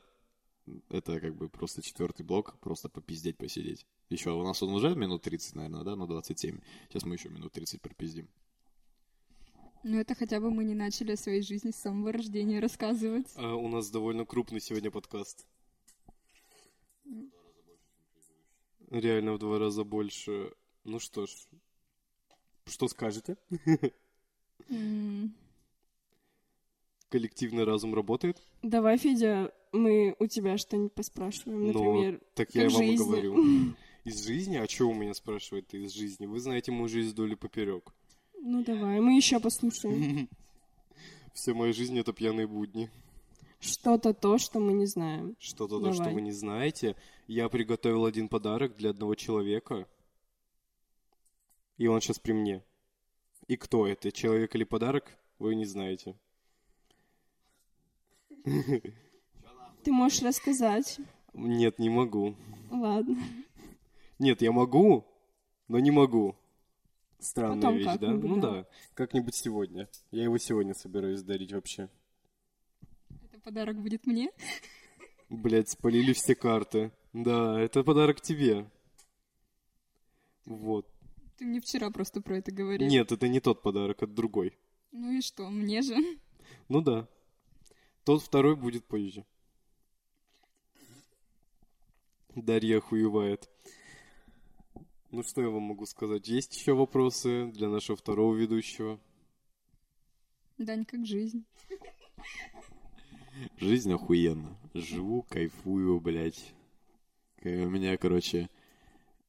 [0.89, 3.87] это как бы просто четвертый блок, просто попиздеть, посидеть.
[4.09, 7.53] Еще у нас он уже минут 30, наверное, да, ну 27, сейчас мы еще минут
[7.53, 8.27] 30 пропиздим.
[9.83, 13.27] Но это хотя бы мы не начали о своей жизни с самого рождения рассказывать.
[13.35, 15.45] А, у нас довольно крупный сегодня подкаст.
[18.89, 20.53] Реально в два раза больше.
[20.85, 21.31] Ну что ж,
[22.65, 23.37] что скажете?
[24.69, 25.33] М,
[27.09, 28.41] Коллективный разум работает?
[28.61, 32.13] Давай, Федя, мы у тебя что-нибудь поспрашиваем, например.
[32.13, 33.75] ну, так я как и вам и говорю.
[34.05, 34.57] Из жизни?
[34.57, 36.25] А что у меня спрашивает из жизни?
[36.25, 37.93] Вы знаете мою жизнь вдоль и поперек.
[38.45, 40.27] Ну, давай, мы еще послушаем.
[41.33, 42.89] Вся моя жизнь это пьяные будни.
[43.61, 45.37] Что-то то, что мы не знаем.
[45.39, 46.97] Что-то то, что вы не знаете.
[47.27, 49.87] Я приготовил один подарок для одного человека.
[51.77, 52.61] И он сейчас при мне.
[53.47, 56.13] И кто это, человек или подарок, вы не знаете.
[58.43, 60.99] Ты можешь рассказать?
[61.33, 62.35] Нет, не могу.
[62.69, 63.23] Ладно.
[64.19, 65.05] Нет, я могу,
[65.69, 66.35] но не могу.
[67.23, 68.11] Странная Потом вещь, да?
[68.11, 68.51] Ну да.
[68.51, 69.87] да, как-нибудь сегодня.
[70.11, 71.89] Я его сегодня собираюсь дарить вообще.
[73.31, 74.29] Это подарок будет мне?
[75.29, 76.91] Блять, спалили все карты.
[77.13, 78.69] Да, это подарок тебе.
[80.45, 80.85] Вот.
[81.37, 82.89] Ты мне вчера просто про это говорил.
[82.89, 84.57] Нет, это не тот подарок, это другой.
[84.91, 85.95] Ну и что, мне же?
[86.67, 87.07] Ну да.
[88.03, 89.25] Тот второй будет позже.
[92.35, 93.49] Дарья хуевает.
[95.13, 96.27] Ну что я вам могу сказать?
[96.27, 98.99] Есть еще вопросы для нашего второго ведущего?
[100.57, 101.45] Дань, как жизнь.
[103.59, 104.57] Жизнь охуенно.
[104.73, 106.55] Живу, кайфую, блядь.
[107.43, 108.49] У меня, короче,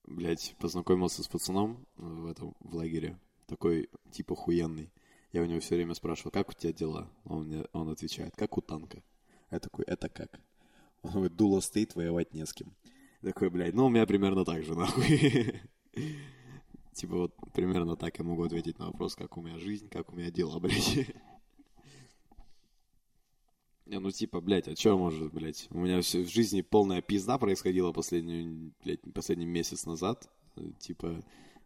[0.06, 3.18] блядь, познакомился с пацаном в этом, в лагере.
[3.46, 4.90] Такой, типа, охуенный.
[5.32, 7.10] Я у него все время спрашивал, как у тебя дела?
[7.26, 9.02] Он, мне, он отвечает, как у танка.
[9.50, 10.40] Я такой, это как?
[11.02, 12.74] Он говорит, дуло стоит, воевать не с кем.
[13.20, 15.60] Такой, блядь, ну, у меня примерно так же, нахуй.
[16.94, 20.16] Типа вот примерно так я могу ответить на вопрос, как у меня жизнь, как у
[20.16, 21.10] меня дела, блядь.
[23.86, 25.66] Не, ну типа, блядь, а чё может, блядь?
[25.70, 30.30] У меня все в жизни полная пизда происходила последний, блядь, последний месяц назад.
[30.78, 31.22] Типа,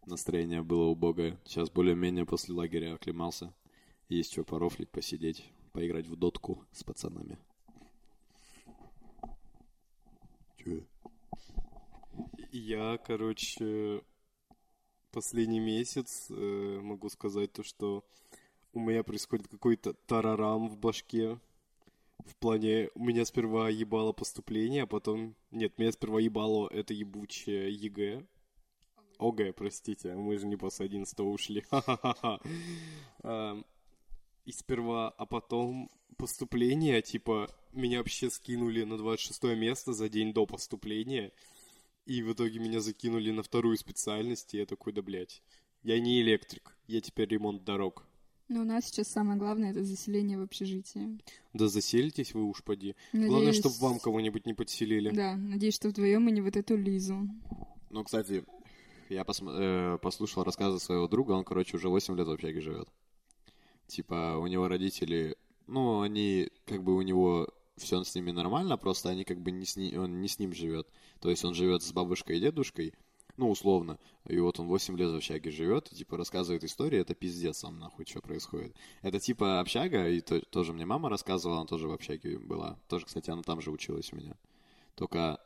[0.07, 1.39] настроение было убогое.
[1.45, 3.55] Сейчас более-менее после лагеря оклемался.
[4.09, 7.39] Есть что порофлить, посидеть, поиграть в дотку с пацанами.
[10.57, 10.81] Чё?
[12.51, 14.03] Я, короче,
[15.11, 18.05] последний месяц э, могу сказать то, что
[18.73, 21.39] у меня происходит какой-то тарарам в башке.
[22.19, 25.35] В плане, у меня сперва ебало поступление, а потом...
[25.51, 28.25] Нет, меня сперва ебало это ебучее ЕГЭ.
[29.19, 31.65] ОГЭ, простите, мы же не после 11 ушли.
[33.25, 33.61] А,
[34.45, 40.47] И сперва, а потом поступление, типа, меня вообще скинули на 26 место за день до
[40.47, 41.33] поступления.
[42.09, 45.43] И в итоге меня закинули на вторую специальность, и я такой, да, блядь,
[45.83, 48.07] я не электрик, я теперь ремонт дорог.
[48.49, 51.19] Но у нас сейчас самое главное это заселение в общежитие.
[51.53, 52.97] Да заселитесь вы уж, поди.
[53.13, 53.31] Надеюсь...
[53.31, 55.11] Главное, чтобы вам кого-нибудь не подселили.
[55.11, 57.29] Да, надеюсь, что вдвоем мы не вот эту Лизу.
[57.91, 58.43] Ну, кстати,
[59.11, 62.89] я посм- э, послушал рассказы своего друга, он, короче, уже 8 лет в общаге живет.
[63.87, 69.11] Типа, у него родители, ну, они, как бы у него все с ними нормально, просто
[69.11, 70.89] они как бы не с, ни- он не с ним живет.
[71.21, 72.95] То есть он живет с бабушкой и дедушкой,
[73.37, 73.99] ну, условно.
[74.27, 77.79] И вот он 8 лет в общаге живет, и, типа, рассказывает истории, это пиздец сам,
[77.79, 78.75] нахуй, что происходит.
[79.03, 82.79] Это, типа, общага, и то- тоже мне мама рассказывала, она тоже в общаге была.
[82.89, 84.37] Тоже, кстати, она там же училась у меня.
[84.97, 85.41] Только,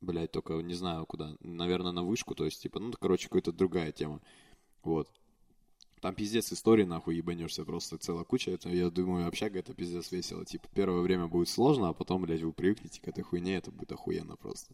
[0.00, 1.36] блядь, только не знаю куда.
[1.40, 4.20] Наверное, на вышку, то есть, типа, ну, короче, какая-то другая тема.
[4.82, 5.08] Вот.
[6.06, 8.52] Там пиздец истории, нахуй, ебанешься просто целая куча.
[8.52, 10.44] Это, я думаю, общага это пиздец весело.
[10.44, 13.90] Типа, первое время будет сложно, а потом, блядь, вы привыкнете к этой хуйне, это будет
[13.90, 14.72] охуенно просто.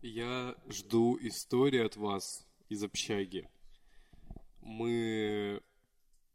[0.00, 3.48] Я жду истории от вас из общаги.
[4.62, 5.60] Мы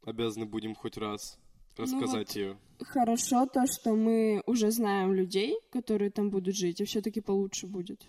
[0.03, 1.39] обязаны будем хоть раз
[1.77, 2.57] рассказать ее.
[2.81, 8.05] Хорошо то, что мы уже знаем людей, которые там будут жить, и все-таки получше будет.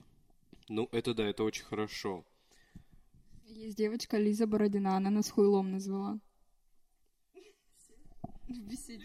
[0.69, 2.25] Ну, это да, это очень хорошо.
[3.57, 6.19] Есть девочка Лиза Бородина, она нас хуйлом назвала.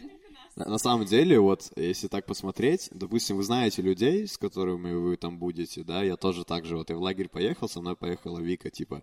[0.56, 5.38] На, самом деле, вот, если так посмотреть, допустим, вы знаете людей, с которыми вы там
[5.38, 8.68] будете, да, я тоже так же, вот, я в лагерь поехал, со мной поехала Вика,
[8.68, 9.02] типа,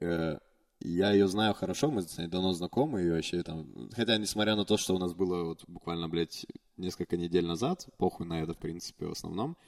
[0.00, 0.38] э,
[0.80, 4.64] я ее знаю хорошо, мы с ней давно знакомы, и вообще там, хотя, несмотря на
[4.64, 6.46] то, что у нас было вот буквально, блядь,
[6.78, 9.58] несколько недель назад, похуй на это, в принципе, в основном,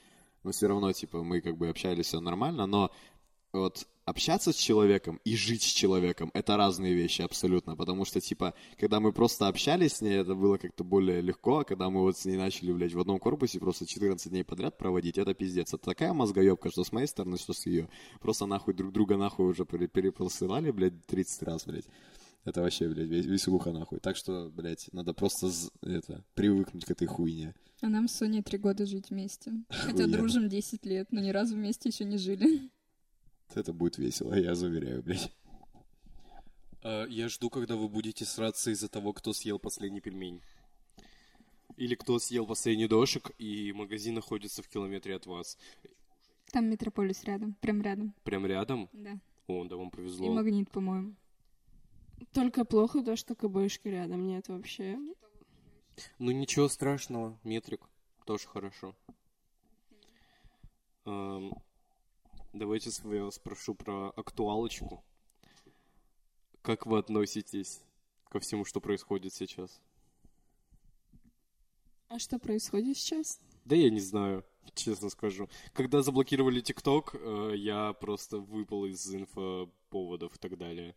[0.43, 2.89] но все равно, типа, мы как бы общались все нормально, но
[3.53, 8.53] вот общаться с человеком и жить с человеком это разные вещи абсолютно, потому что, типа,
[8.79, 12.17] когда мы просто общались с ней, это было как-то более легко, а когда мы вот
[12.17, 15.73] с ней начали, блядь, в одном корпусе просто 14 дней подряд проводить, это пиздец.
[15.73, 17.87] Это такая мозгоебка, что с моей стороны, что с ее.
[18.19, 21.85] Просто нахуй друг друга нахуй уже пере- перепросылали, блядь, 30 раз, блядь.
[22.45, 23.99] Это вообще, блядь, вес- веселуха нахуй.
[23.99, 25.51] Так что, блядь, надо просто,
[25.83, 27.53] это, привыкнуть к этой хуйне.
[27.81, 29.51] А нам с Соней три года жить вместе.
[29.69, 32.69] Хотя дружим 10 лет, но ни разу вместе еще не жили.
[33.55, 35.31] Это будет весело, я заверяю, блядь.
[36.83, 40.41] А, Я жду, когда вы будете сраться из-за того, кто съел последний пельмень.
[41.77, 45.57] Или кто съел последний дошик, и магазин находится в километре от вас.
[46.51, 48.13] Там Метрополис рядом, прям рядом.
[48.23, 48.89] Прям рядом.
[48.91, 49.19] Да.
[49.47, 50.33] О, да вам И повезло.
[50.33, 51.15] магнит, по-моему.
[52.33, 54.97] Только плохо то, что КБшки рядом нет вообще.
[56.17, 57.81] Ну ничего страшного, метрик.
[58.25, 58.95] Тоже хорошо.
[61.05, 61.53] Эм,
[62.53, 65.03] давайте я спрошу про актуалочку.
[66.61, 67.81] Как вы относитесь
[68.29, 69.81] ко всему, что происходит сейчас?
[72.09, 73.39] А что происходит сейчас?
[73.65, 75.47] Да я не знаю, честно скажу.
[75.73, 80.95] Когда заблокировали ТикТок, э, я просто выпал из инфоповодов и так далее.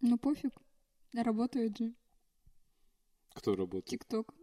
[0.00, 0.54] Ну пофиг.
[1.12, 1.94] Работает же.
[3.34, 3.86] Кто работает?
[3.86, 4.34] ТикТок.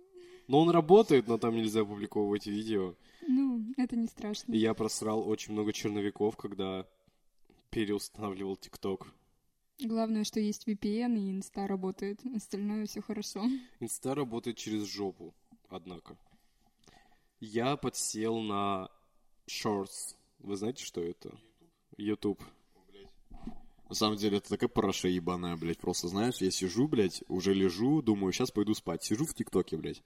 [0.53, 2.93] Ну, он работает, но там нельзя опубликовывать видео.
[3.27, 4.53] Ну, это не страшно.
[4.53, 6.85] И я просрал очень много черновиков, когда
[7.71, 9.07] переустанавливал ТикТок.
[9.79, 12.19] Главное, что есть VPN и инста работает.
[12.35, 13.43] Остальное все хорошо.
[13.79, 15.33] Инста работает через жопу,
[15.69, 16.19] однако.
[17.39, 18.91] Я подсел на
[19.49, 20.15] Shorts.
[20.37, 21.35] Вы знаете, что это?
[21.97, 22.43] YouTube.
[23.89, 25.79] На самом деле, это такая параша ебаная, блядь.
[25.79, 29.03] Просто, знаешь, я сижу, блядь, уже лежу, думаю, сейчас пойду спать.
[29.03, 30.03] Сижу в ТикТоке, блядь.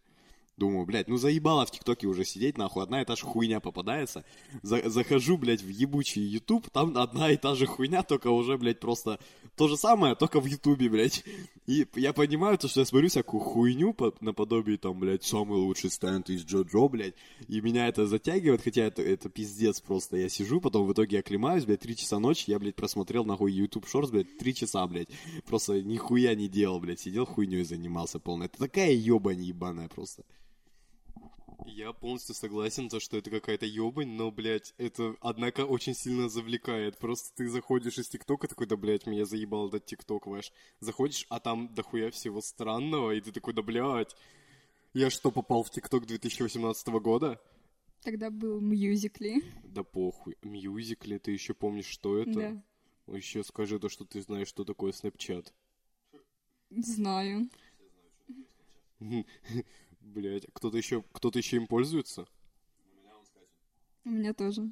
[0.57, 4.25] Думаю, блядь, ну заебало в ТикТоке уже сидеть, нахуй, одна и та же хуйня попадается.
[4.63, 8.79] За- захожу, блядь, в ебучий Ютуб, там одна и та же хуйня, только уже, блядь,
[8.79, 9.19] просто
[9.55, 11.23] то же самое, только в Ютубе, блядь.
[11.67, 15.91] И я понимаю то, что я смотрю всякую хуйню по- наподобие там, блядь, самый лучший
[15.91, 17.13] стенд из Джо-Джо, блядь,
[17.47, 20.17] и меня это затягивает, хотя это, это пиздец просто.
[20.17, 23.85] Я сижу, потом в итоге оклемаюсь, блядь, три часа ночи, я, блядь, просмотрел нахуй YouTube
[23.85, 25.09] Shorts, блядь, три часа, блядь.
[25.45, 28.47] Просто нихуя не делал, блядь, сидел хуйней занимался полной.
[28.47, 30.23] Это такая ебань ебаная просто.
[31.65, 36.97] Я полностью согласен, то, что это какая-то ебань, но, блядь, это, однако, очень сильно завлекает.
[36.97, 40.51] Просто ты заходишь из ТикТока, такой, да, блядь, меня заебал этот ТикТок ваш.
[40.79, 44.15] Заходишь, а там дохуя всего странного, и ты такой, да, блядь,
[44.93, 47.41] я что, попал в ТикТок 2018 года?
[48.01, 49.43] Тогда был Musical.ly.
[49.63, 50.37] Да похуй.
[50.41, 52.63] Musical.ly, ты еще помнишь, что это?
[53.07, 53.15] Да.
[53.15, 55.51] Еще скажи то, что ты знаешь, что такое Snapchat.
[56.69, 57.49] Знаю.
[60.13, 62.25] Блять, кто-то еще, кто-то еще им пользуется?
[64.05, 64.71] У меня тоже.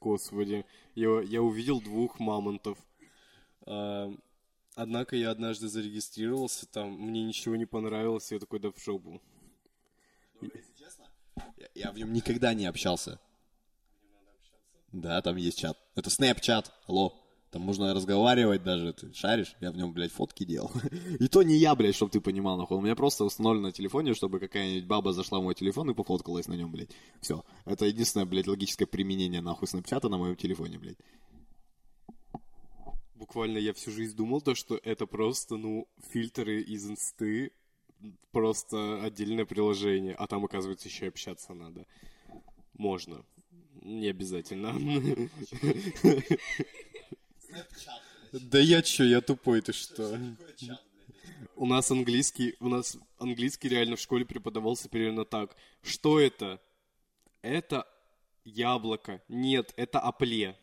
[0.00, 2.78] Господи, я, я увидел двух мамонтов.
[3.66, 4.10] А,
[4.74, 9.20] однако я однажды зарегистрировался там, мне ничего не понравилось, я такой, да в жопу.
[11.56, 13.20] Я, я в нем никогда не общался.
[14.90, 15.78] Да, там есть чат.
[15.94, 17.21] Это Snapchat, алло.
[17.52, 19.56] Там можно разговаривать даже, ты шаришь?
[19.60, 20.70] Я в нем, блядь, фотки делал.
[21.20, 22.78] И то не я, блядь, чтобы ты понимал, нахуй.
[22.78, 26.48] У меня просто установлено на телефоне, чтобы какая-нибудь баба зашла в мой телефон и пофоткалась
[26.48, 26.88] на нем, блядь.
[27.20, 27.44] Все.
[27.66, 30.96] Это единственное, блядь, логическое применение, нахуй, снапчата на моем телефоне, блядь.
[33.16, 37.52] Буквально я всю жизнь думал то, что это просто, ну, фильтры из инсты,
[38.30, 41.86] просто отдельное приложение, а там, оказывается, еще и общаться надо.
[42.78, 43.26] Можно.
[43.82, 44.72] Не обязательно.
[48.32, 50.18] Да я чё, я тупой, ты что?
[51.56, 55.54] У нас английский, у нас английский реально в школе преподавался примерно так.
[55.82, 56.60] Что это?
[57.42, 57.86] Это
[58.44, 59.22] яблоко.
[59.28, 60.56] Нет, это опле.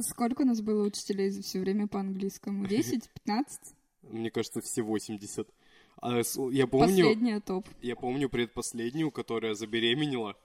[0.00, 2.66] Сколько у нас было учителей за все время по английскому?
[2.66, 3.10] 10?
[3.24, 3.60] 15?
[4.02, 5.48] Мне кажется, все 80.
[6.00, 7.66] А я помню, Последняя топ.
[7.82, 10.36] я помню предпоследнюю, которая забеременела.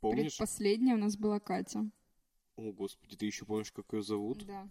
[0.00, 0.36] Помнишь?
[0.36, 1.90] Предпоследняя у нас была Катя.
[2.58, 4.44] О, господи, ты еще помнишь, как ее зовут?
[4.44, 4.66] Да.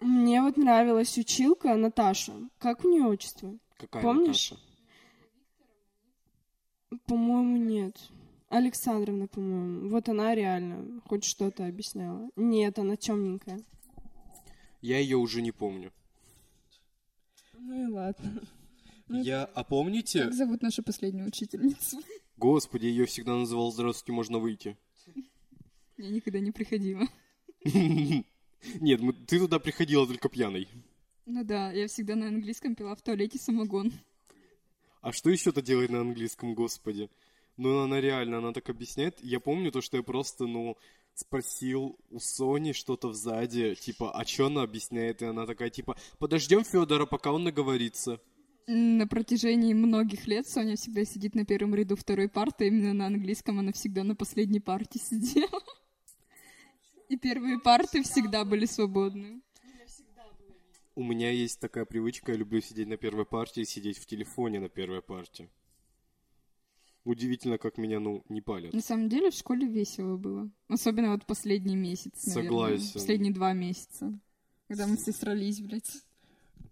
[0.00, 2.32] Мне вот нравилась училка Наташа.
[2.58, 3.58] Как у нее отчество?
[3.76, 4.52] Какая Помнишь?
[4.52, 4.64] Наташа?
[7.04, 8.10] По-моему, нет.
[8.48, 9.90] Александровна, по-моему.
[9.90, 12.30] Вот она реально хоть что-то объясняла.
[12.36, 13.60] Нет, она темненькая.
[14.80, 15.92] Я ее уже не помню.
[17.52, 18.40] Ну и ладно.
[19.08, 20.24] Я, а помните?
[20.24, 21.98] Как зовут нашу последнюю учительницу?
[22.38, 24.78] Господи, ее всегда называл «Здравствуйте, можно выйти».
[25.98, 27.06] Я никогда не приходила.
[27.64, 30.68] Нет, мы- ты туда приходила только пьяной.
[31.26, 33.92] Ну да, я всегда на английском пила в туалете самогон.
[35.00, 37.10] А что еще-то делает на английском, господи?
[37.56, 39.18] Ну, она реально, она так объясняет.
[39.22, 40.76] Я помню то, что я просто, ну,
[41.14, 45.22] спросил у Сони что-то сзади, типа, а что она объясняет?
[45.22, 48.20] И она такая, типа, подождем Федора, пока он наговорится.
[48.68, 53.58] На протяжении многих лет Соня всегда сидит на первом ряду второй парты, именно на английском
[53.58, 55.60] она всегда на последней парте сидела.
[57.08, 59.40] И первые парты всегда были свободны.
[60.94, 64.58] У меня есть такая привычка, я люблю сидеть на первой партии и сидеть в телефоне
[64.60, 65.48] на первой партии.
[67.04, 68.74] Удивительно, как меня, ну, не палят.
[68.74, 70.50] На самом деле в школе весело было.
[70.68, 72.48] Особенно вот последний месяц, наверное.
[72.50, 72.92] Согласен.
[72.94, 74.18] Последние два месяца.
[74.66, 76.02] Когда мы все срались, блядь.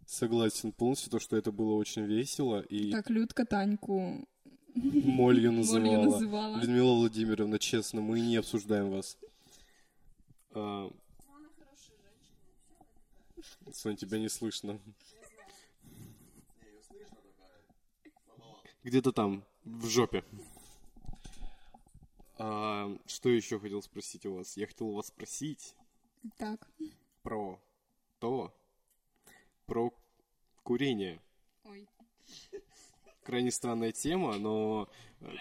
[0.04, 4.26] Согласен полностью, то, что это было очень весело, и Так Людка Таньку
[4.74, 6.04] молью Молью называла.
[6.04, 6.56] называла.
[6.60, 9.16] Людмила Владимировна, честно, мы не обсуждаем вас.
[10.58, 10.90] А...
[13.72, 14.80] Сон, тебя не слышно.
[18.82, 20.24] Где-то там, в жопе.
[22.38, 24.56] А, что еще хотел спросить у вас?
[24.56, 25.74] Я хотел у вас спросить
[26.38, 26.68] Так.
[27.22, 27.60] про
[28.18, 28.54] то,
[29.66, 29.92] про
[30.62, 31.20] курение.
[31.64, 31.88] Ой.
[33.24, 34.88] крайне странная тема, но
[35.20, 35.34] э,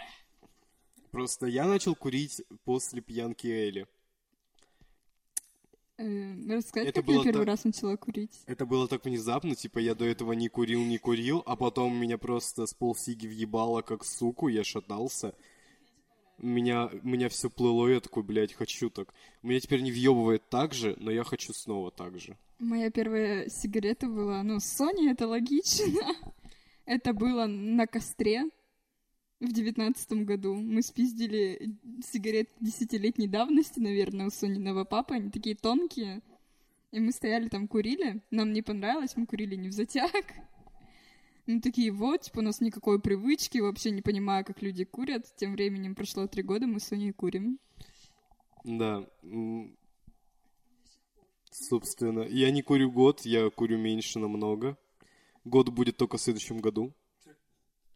[1.11, 3.88] просто я начал курить после пьянки Эли.
[5.98, 8.41] Э, рассказать, Это как я было первый так- раз начала курить?
[8.48, 12.18] Это было так внезапно, типа я до этого не курил, не курил, а потом меня
[12.18, 15.34] просто с полфиги въебало как суку, я шатался.
[16.38, 19.14] Меня, меня все плыло, я такой, блядь, хочу так.
[19.41, 22.38] Меня теперь не въебывает так же, но я хочу снова так же.
[22.60, 25.86] Моя первая сигарета была, ну, Sony это логично.
[26.86, 28.43] Это было на костре
[29.40, 30.56] в девятнадцатом году.
[30.56, 35.16] Мы спиздили сигарет десятилетней давности, наверное, у Сониного папы.
[35.16, 36.22] Они такие тонкие.
[36.92, 38.22] И мы стояли там, курили.
[38.32, 40.26] Нам не понравилось, мы курили не в затяг.
[41.46, 45.26] Мы такие, вот, типа, у нас никакой привычки, вообще не понимаю, как люди курят.
[45.36, 47.60] Тем временем прошло три года, мы с Соней курим.
[48.64, 49.08] Да.
[51.52, 54.78] Собственно, я не курю год, я курю меньше намного.
[55.44, 56.94] Год будет только в следующем году.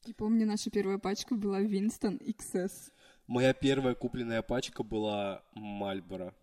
[0.10, 2.92] И помню, наша первая пачка была Winston XS.
[3.28, 6.34] Моя первая купленная пачка была Мальборо.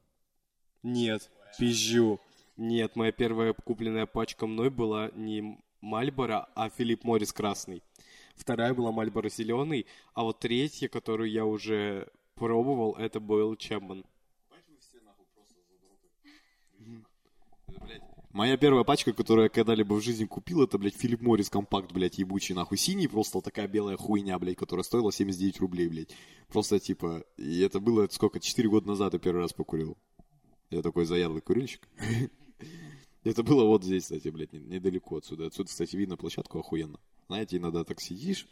[0.85, 2.21] Нет, пизжу.
[2.57, 7.83] Нет, моя первая купленная пачка мной была не Мальборо, а Филипп Моррис красный.
[8.37, 12.07] Вторая была Мальборо зеленый, а вот третья, которую я уже
[12.37, 14.05] пробовал, это был Чембан.
[18.37, 22.18] Моя первая пачка, которую я когда-либо в жизни купил, это, блядь, Филипп Моррис компакт, блядь,
[22.18, 26.14] ебучий, нахуй, синий, просто такая белая хуйня, блядь, которая стоила 79 рублей, блядь.
[26.49, 29.97] Просто, типа, и это было, сколько, 4 года назад я первый раз покурил.
[30.68, 31.89] Я такой заядлый курильщик.
[33.24, 35.47] Это было вот здесь, кстати, блядь, не- недалеко отсюда.
[35.47, 37.01] Отсюда, кстати, видно площадку охуенно.
[37.28, 38.47] Знаете, иногда так сидишь,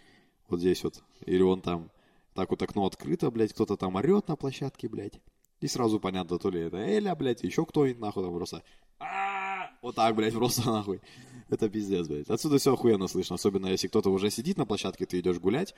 [0.48, 1.90] вот здесь вот, или вон там,
[2.32, 5.20] так вот окно открыто, блядь, кто-то там орет на площадке, блядь.
[5.60, 8.62] И сразу понятно, то ли это Эля, блядь, еще кто-нибудь, нахуй, там просто...
[8.98, 9.43] «А-а-а!»
[9.84, 11.02] Вот так, блядь, просто нахуй.
[11.50, 12.30] Это пиздец, блядь.
[12.30, 15.74] Отсюда все охуенно слышно, особенно если кто-то уже сидит на площадке, ты идешь гулять,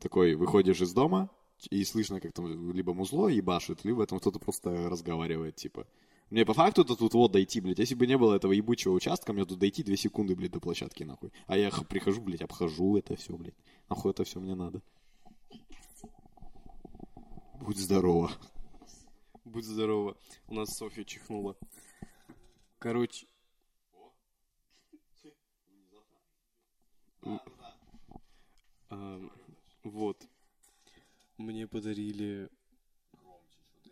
[0.00, 1.30] такой, выходишь из дома,
[1.70, 5.86] и слышно, как там либо музло ебашит, либо там кто-то просто разговаривает, типа.
[6.28, 7.78] Мне по факту то тут вот дойти, блядь.
[7.78, 11.02] Если бы не было этого ебучего участка, мне тут дойти две секунды, блядь, до площадки,
[11.02, 11.32] нахуй.
[11.46, 13.56] А я прихожу, блядь, обхожу это все, блядь.
[13.88, 14.82] Нахуй это все мне надо.
[17.62, 18.30] Будь здорова.
[19.46, 20.18] Будь здорова.
[20.48, 21.56] У нас Софья чихнула.
[22.82, 23.26] Короче.
[28.90, 29.20] А,
[29.84, 30.20] Вот.
[31.38, 32.48] Мне подарили...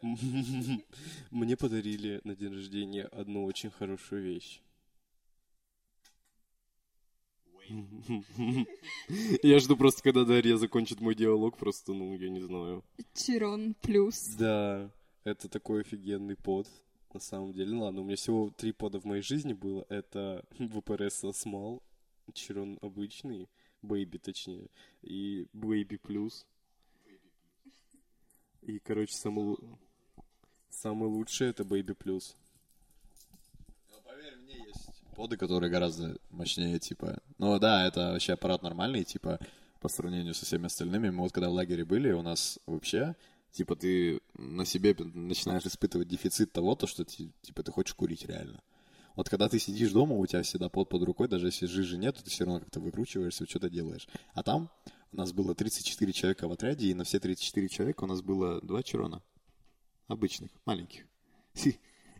[1.30, 4.60] Мне подарили на день рождения одну очень хорошую вещь.
[9.44, 12.82] Я жду просто, когда Дарья закончит мой диалог, просто, ну, я не знаю.
[13.14, 14.34] Чирон плюс.
[14.36, 14.90] Да,
[15.22, 16.66] это такой офигенный под,
[17.14, 17.72] на самом деле.
[17.72, 19.84] Ну ладно, у меня всего три пода в моей жизни было.
[19.88, 21.82] Это ВПРС Small,
[22.32, 23.48] Чирон обычный,
[23.82, 24.68] Baby точнее,
[25.02, 26.44] и Baby Plus.
[28.62, 29.56] И, короче, самый,
[30.68, 32.36] самый лучший это Baby Plus.
[35.16, 37.22] Поды, которые гораздо мощнее, типа.
[37.38, 39.38] Ну да, это вообще аппарат нормальный, типа,
[39.80, 41.10] по сравнению со всеми остальными.
[41.10, 43.16] Мы вот когда в лагере были, у нас вообще,
[43.52, 48.26] типа, ты на себе начинаешь испытывать дефицит того, то, что ти- типа ты хочешь курить
[48.26, 48.62] реально.
[49.16, 52.16] Вот когда ты сидишь дома, у тебя всегда под под рукой, даже если жижи нет,
[52.16, 54.08] ты все равно как-то выкручиваешься, что-то делаешь.
[54.34, 54.70] А там
[55.12, 58.60] у нас было 34 человека в отряде, и на все 34 человека у нас было
[58.60, 59.22] два черона.
[60.06, 61.06] Обычных, маленьких.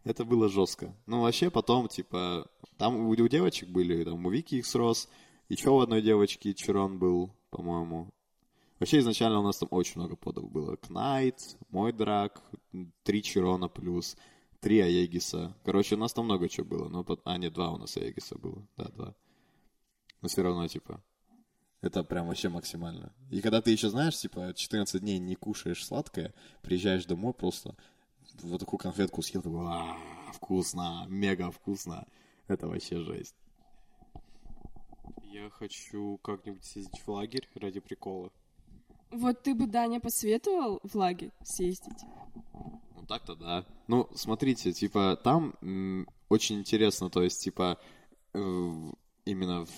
[0.04, 0.94] Это было жестко.
[1.06, 5.08] Ну, вообще, потом, типа, там у, у девочек были, там, у Вики их срос,
[5.48, 8.08] еще у одной девочки Чирон был, по-моему.
[8.80, 10.76] Вообще, изначально у нас там очень много подов было.
[10.76, 12.42] Кнайт, мой драк,
[13.02, 14.16] три Чирона плюс,
[14.60, 15.54] три Аегиса.
[15.64, 16.88] Короче, у нас там много чего было.
[16.88, 18.66] Но, а, нет, два у нас Аегиса было.
[18.78, 19.14] Да, два.
[20.22, 21.04] Но все равно, типа,
[21.82, 23.12] это прям вообще максимально.
[23.30, 27.76] И когда ты еще знаешь, типа, 14 дней не кушаешь сладкое, приезжаешь домой просто,
[28.40, 29.98] вот такую конфетку съел, такой, «А,
[30.32, 32.06] вкусно, мега вкусно.
[32.48, 33.36] Это вообще жесть.
[35.24, 38.32] Я хочу как-нибудь съездить в лагерь ради прикола.
[39.10, 42.04] Вот ты бы, Даня, посоветовал в лагерь съездить?
[42.94, 43.64] Ну так-то да.
[43.88, 47.78] Ну, смотрите, типа, там м, очень интересно, то есть, типа,
[48.34, 48.90] э,
[49.24, 49.70] именно в-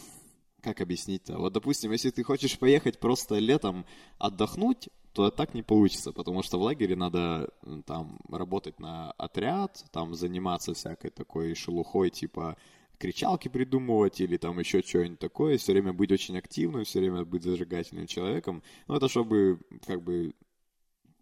[0.61, 1.39] как объяснить-то?
[1.39, 3.87] Вот, допустим, если ты хочешь поехать просто летом
[4.19, 7.51] отдохнуть, то так не получится, потому что в лагере надо
[7.87, 12.57] там работать на отряд, там заниматься всякой такой шелухой, типа
[12.99, 17.43] кричалки придумывать или там еще что-нибудь такое, все время быть очень активным, все время быть
[17.43, 18.63] зажигательным человеком.
[18.87, 20.35] Ну, это чтобы как бы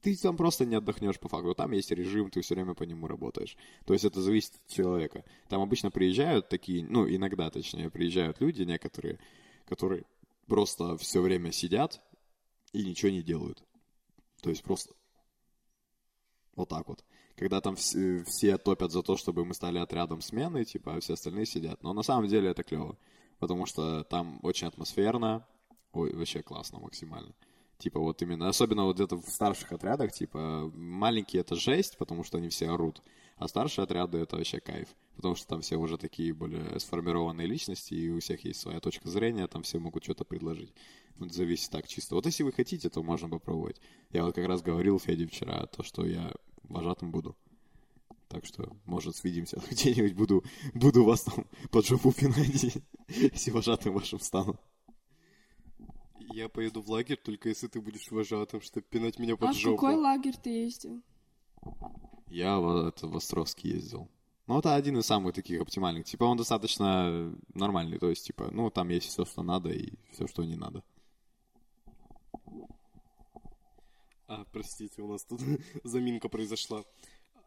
[0.02, 1.54] ты там просто не отдохнешь по факту.
[1.54, 3.56] Там есть режим, ты все время по нему работаешь.
[3.84, 5.24] То есть это зависит от человека.
[5.48, 9.18] Там обычно приезжают такие, ну, иногда, точнее, приезжают люди некоторые,
[9.66, 10.04] которые
[10.46, 12.00] просто все время сидят
[12.72, 13.62] и ничего не делают.
[14.42, 14.94] То есть просто
[16.57, 17.05] вот так вот.
[17.36, 21.14] Когда там вс- все топят за то, чтобы мы стали отрядом смены, типа, а все
[21.14, 21.82] остальные сидят.
[21.82, 22.96] Но на самом деле это клево.
[23.38, 25.46] Потому что там очень атмосферно.
[25.92, 27.34] Ой, вообще классно максимально.
[27.78, 32.36] Типа вот именно, особенно вот где-то в старших отрядах, типа маленькие это жесть, потому что
[32.36, 33.03] они все орут,
[33.38, 34.88] а старшие отряды это вообще кайф,
[35.20, 39.10] потому что там все уже такие более сформированные личности, и у всех есть своя точка
[39.10, 40.72] зрения, там все могут что-то предложить.
[41.16, 42.14] Вот зависит так чисто.
[42.14, 43.80] Вот если вы хотите, то можно попробовать.
[44.10, 47.36] Я вот как раз говорил Феде вчера, то, что я вожатым буду.
[48.28, 50.42] Так что, может, свидимся где-нибудь, буду,
[50.72, 52.76] буду вас там под жопу пинать,
[53.08, 54.58] если вожатым вашим стану.
[56.32, 59.56] Я поеду в лагерь, только если ты будешь вожатым, чтобы пинать меня под а в
[59.56, 59.76] жопу.
[59.76, 61.02] какой лагерь ты ездил?
[62.28, 64.08] Я в, это, в Островский ездил.
[64.47, 66.05] Ну, это один из самых таких оптимальных.
[66.07, 67.99] Типа, он достаточно нормальный.
[67.99, 70.82] То есть, типа, ну, там есть все, что надо, и все, что не надо.
[74.26, 75.41] А, простите, у нас тут
[75.84, 76.84] заминка произошла.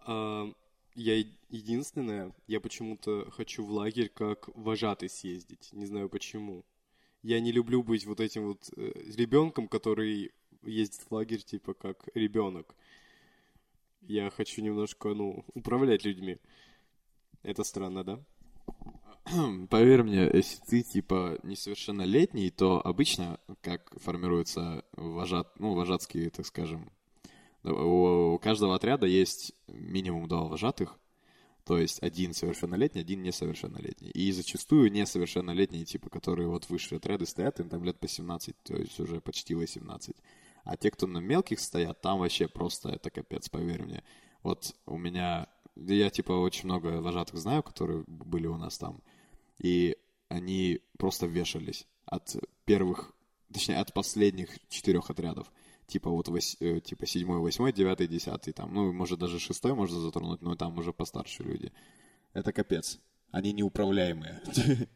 [0.06, 0.52] А,
[0.96, 5.70] я единственное, я почему-то хочу в лагерь как вожатый съездить.
[5.74, 6.66] Не знаю почему.
[7.22, 12.08] Я не люблю быть вот этим вот э, ребенком, который ездит в лагерь типа как
[12.14, 12.76] ребенок.
[14.02, 16.38] Я хочу немножко, ну, управлять людьми.
[17.44, 18.20] Это странно, да?
[19.70, 26.91] Поверь мне, если ты, типа, несовершеннолетний, то обычно, как формируются вожат, ну, вожатские, так скажем,
[27.64, 31.00] у каждого отряда есть минимум два вожатых,
[31.66, 34.10] то есть один совершеннолетний, один несовершеннолетний.
[34.10, 38.76] И зачастую несовершеннолетние, типа, которые вот высшие отряды стоят, им там лет по 17, то
[38.76, 40.16] есть уже почти 18.
[40.66, 44.04] А те, кто на мелких стоят, там вообще просто это капец, поверь мне.
[44.44, 49.01] Вот у меня, я типа очень много вожатых знаю, которые были у нас там,
[49.57, 49.97] и
[50.30, 53.13] они просто вешались от первых,
[53.51, 55.51] точнее, от последних четырех отрядов.
[55.88, 59.99] Типа вот вось- э, типа седьмой, восьмой, девятый, десятый, там, ну, может, даже шестой можно
[59.99, 61.71] затронуть, но там уже постарше люди.
[62.34, 62.99] Это капец.
[63.32, 64.41] Они неуправляемые.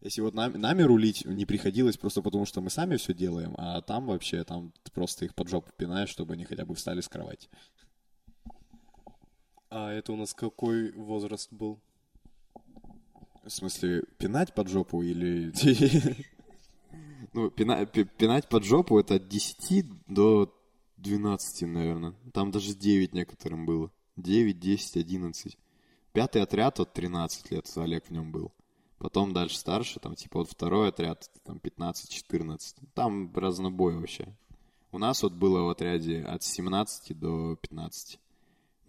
[0.00, 3.82] Если вот нами, нами рулить не приходилось просто потому, что мы сами все делаем, а
[3.82, 7.08] там вообще, там ты просто их под жопу пинаешь, чтобы они хотя бы встали с
[7.08, 7.48] кровати.
[9.70, 11.78] А это у нас какой возраст был?
[13.44, 15.52] В смысле, пинать под жопу или...
[17.32, 20.52] Ну, пина- пи- пинать под жопу это от 10 до
[20.96, 22.14] 12, наверное.
[22.32, 23.92] Там даже 9 некоторым было.
[24.16, 25.56] 9, 10, 11.
[26.12, 28.52] Пятый отряд от 13 лет, Олег в нем был.
[28.98, 32.58] Потом дальше старше, там типа вот второй отряд, там 15-14.
[32.94, 34.34] Там разнобой вообще.
[34.90, 38.18] У нас вот было в отряде от 17 до 15.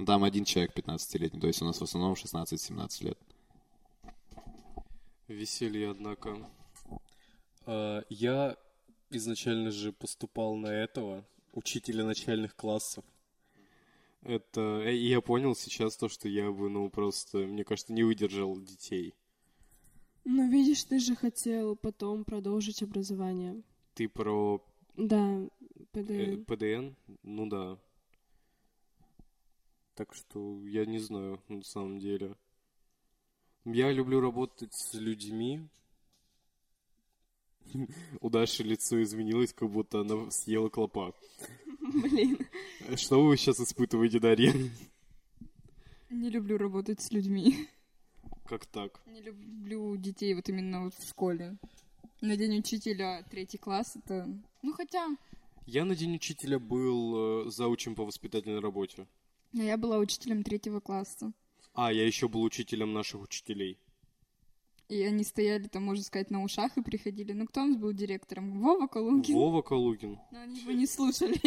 [0.02, 3.20] Ну, там один человек 15-летний, то есть у нас в основном 16-17 лет.
[5.28, 6.50] Веселье, однако.
[7.68, 8.58] А, Я
[9.12, 11.24] изначально же поступал на этого,
[11.54, 13.06] учителя начальных классов.
[14.24, 14.82] Это...
[14.84, 18.60] э, И я понял сейчас то, что я бы, ну, просто, мне кажется, не выдержал
[18.60, 19.14] детей.
[20.26, 23.62] Ну, видишь, ты же хотел потом продолжить образование.
[23.94, 24.64] Ты про
[24.98, 25.48] Да, э,
[25.92, 26.44] ПДН.
[26.46, 26.96] ПДН?
[27.22, 27.78] Ну да.
[29.96, 32.36] Так что я не знаю, на самом деле.
[33.66, 35.68] Я люблю работать с людьми.
[38.22, 41.14] У Даши лицо изменилось, как будто она съела клопа.
[41.80, 42.40] Блин.
[42.96, 44.54] Что вы сейчас испытываете, Дарья?
[46.10, 47.68] Не люблю работать с людьми.
[48.46, 49.02] Как так?
[49.06, 51.58] Не люблю детей вот именно вот в школе.
[52.22, 54.28] На день учителя третий класс это...
[54.62, 55.08] Ну, хотя...
[55.66, 59.08] Я на день учителя был э, заучим по воспитательной работе.
[59.54, 61.34] А я была учителем третьего класса.
[61.74, 63.78] А, я еще был учителем наших учителей.
[64.90, 67.32] И они стояли там, можно сказать, на ушах и приходили.
[67.32, 68.62] Ну, кто у нас был директором?
[68.62, 69.34] Вова Калугин.
[69.34, 70.20] Вова Калугин.
[70.32, 71.40] Но они его не слушали.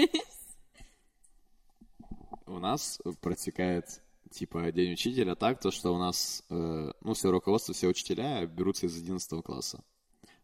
[2.47, 7.73] У нас протекает типа день учителя так, то что у нас, э, ну, все руководство,
[7.73, 9.85] все учителя берутся из 11 класса.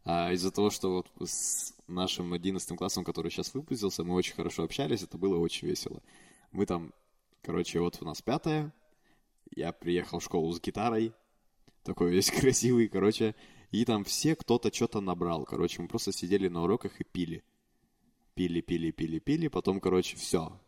[0.05, 4.63] А из-за того, что вот с нашим 11 классом, который сейчас выпустился, мы очень хорошо
[4.63, 6.03] общались, это было очень весело.
[6.53, 6.93] Мы там,
[7.43, 8.73] короче, вот у нас пятое,
[9.55, 11.13] я приехал в школу с гитарой,
[11.83, 13.35] такой весь красивый, короче,
[13.71, 17.45] и там все кто-то что-то набрал, короче, мы просто сидели на уроках и пили.
[18.35, 20.59] Пили, пили, пили, пили, потом, короче, все,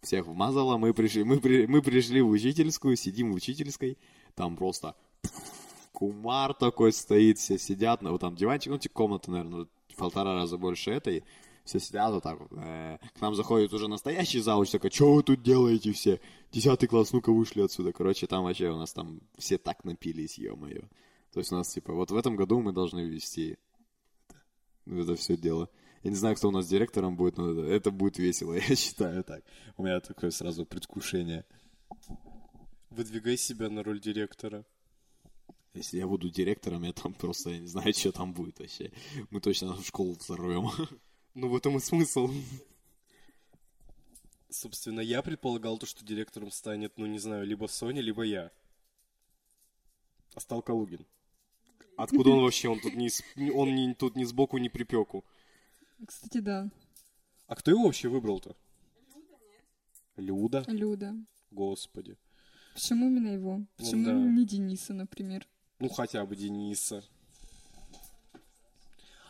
[0.00, 3.98] всех вмазало, мы пришли, мы, при- мы пришли в учительскую, сидим в учительской,
[4.34, 4.96] там просто
[5.92, 9.66] кумар такой стоит, все сидят, ну, там диванчик, ну, типа комната, наверное,
[9.96, 11.24] полтора раза больше этой,
[11.64, 12.50] все сидят вот так вот.
[12.52, 16.20] э, К нам заходит уже настоящий зауч, такой, что вы тут делаете все?
[16.52, 17.92] Десятый класс, ну-ка вышли отсюда.
[17.92, 20.82] Короче, там вообще у нас там все так напились, ё-моё.
[21.32, 23.56] То есть у нас, типа, вот в этом году мы должны ввести
[24.86, 25.68] это, это все дело.
[26.02, 29.22] Я не знаю, кто у нас директором будет, но это, это будет весело, я считаю
[29.22, 29.44] так.
[29.76, 31.44] У меня такое сразу предвкушение.
[32.90, 34.64] Выдвигай себя на роль директора.
[35.74, 38.90] Если я буду директором, я там просто, я не знаю, что там будет вообще.
[39.30, 40.68] Мы точно школу взорвем.
[41.34, 42.30] Ну, в этом и смысл.
[44.48, 48.50] Собственно, я предполагал то, что директором станет, ну, не знаю, либо Соня, либо я.
[50.34, 51.06] А стал Калугин.
[51.96, 52.68] Откуда он вообще?
[52.68, 53.22] Он тут не, с-
[53.54, 55.24] он не, тут ни сбоку, ни припеку.
[56.06, 56.68] Кстати, да.
[57.46, 58.56] А кто его вообще выбрал-то?
[60.16, 60.64] Люда?
[60.66, 61.14] Люда.
[61.50, 62.16] Господи.
[62.74, 63.64] Почему именно его?
[63.76, 64.12] Почему да.
[64.12, 65.46] не Дениса, например?
[65.78, 67.04] Ну, хотя бы Дениса.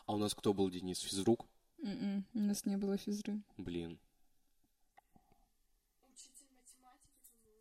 [0.06, 0.98] А у нас кто был Денис?
[1.00, 1.46] Физрук?
[1.82, 3.40] М-м, У нас не было физры.
[3.56, 3.98] Блин.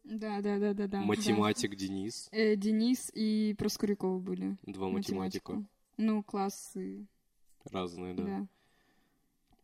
[0.03, 1.01] Да, да, да, да, да.
[1.01, 2.29] Математик Денис.
[2.31, 2.37] да.
[2.37, 4.57] Э, Денис и Проскурякова были.
[4.63, 5.53] Два математика.
[5.53, 5.69] математику.
[5.97, 7.05] Ну, классы,
[7.65, 8.23] Разные, да.
[8.23, 8.47] да.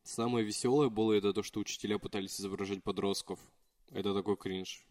[0.04, 3.40] Самое веселое было это то, что учителя пытались изображать подростков.
[3.90, 4.86] Это такой кринж.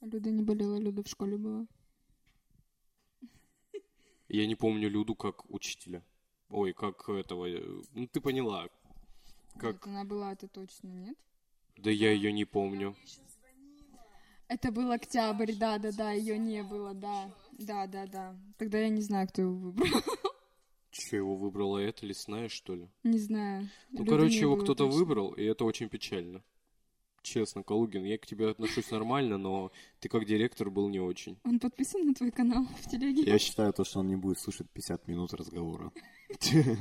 [0.00, 1.66] Люда не болела, Люда в школе была.
[4.32, 6.04] Я не помню Люду как учителя.
[6.50, 7.46] Ой, как этого...
[7.46, 8.68] э, Ну, ты поняла.
[9.58, 9.84] Как...
[9.84, 11.16] Вот она была, это точно, нет?
[11.76, 12.94] Да я ее не помню.
[14.46, 17.32] Это был октябрь, да, да, да, ее не было, да.
[17.58, 18.36] Да, да, да.
[18.56, 19.88] Тогда я не знаю, кто его выбрал.
[20.90, 22.88] Че, его выбрала эта лесная, что ли?
[23.02, 23.68] Не знаю.
[23.90, 26.42] Ну, Люды короче, его кто-то выбрал, и это очень печально.
[27.22, 31.38] Честно, Калугин, я к тебе отношусь нормально, но ты как директор был не очень.
[31.44, 33.22] Он подписан на твой канал в телеге?
[33.22, 35.92] Я считаю то, что он не будет слушать 50 минут разговора.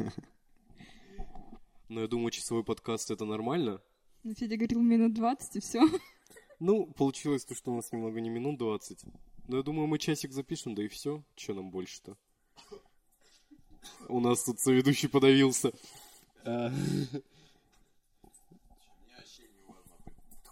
[1.89, 3.81] Но я думаю, часовой подкаст это нормально.
[4.23, 5.81] Ну, Федя говорил минут 20, и все.
[6.61, 9.05] Ну, получилось то, что у нас немного не минут 20.
[9.47, 11.23] Но я думаю, мы часик запишем, да и все.
[11.35, 12.17] Че нам больше-то?
[14.09, 15.71] У нас тут соведущий подавился.
[16.45, 16.71] А,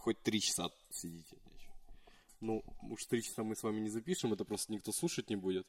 [0.07, 1.35] Хоть три часа сидите.
[2.39, 5.67] Ну, уж три часа мы с вами не запишем, это просто никто слушать не будет.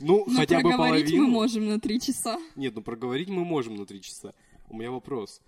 [0.00, 1.28] Ну, Но хотя бы проговорить мы половину.
[1.28, 2.40] можем на три часа.
[2.56, 4.34] Нет, ну проговорить мы можем на три часа.
[4.68, 5.40] У меня вопрос.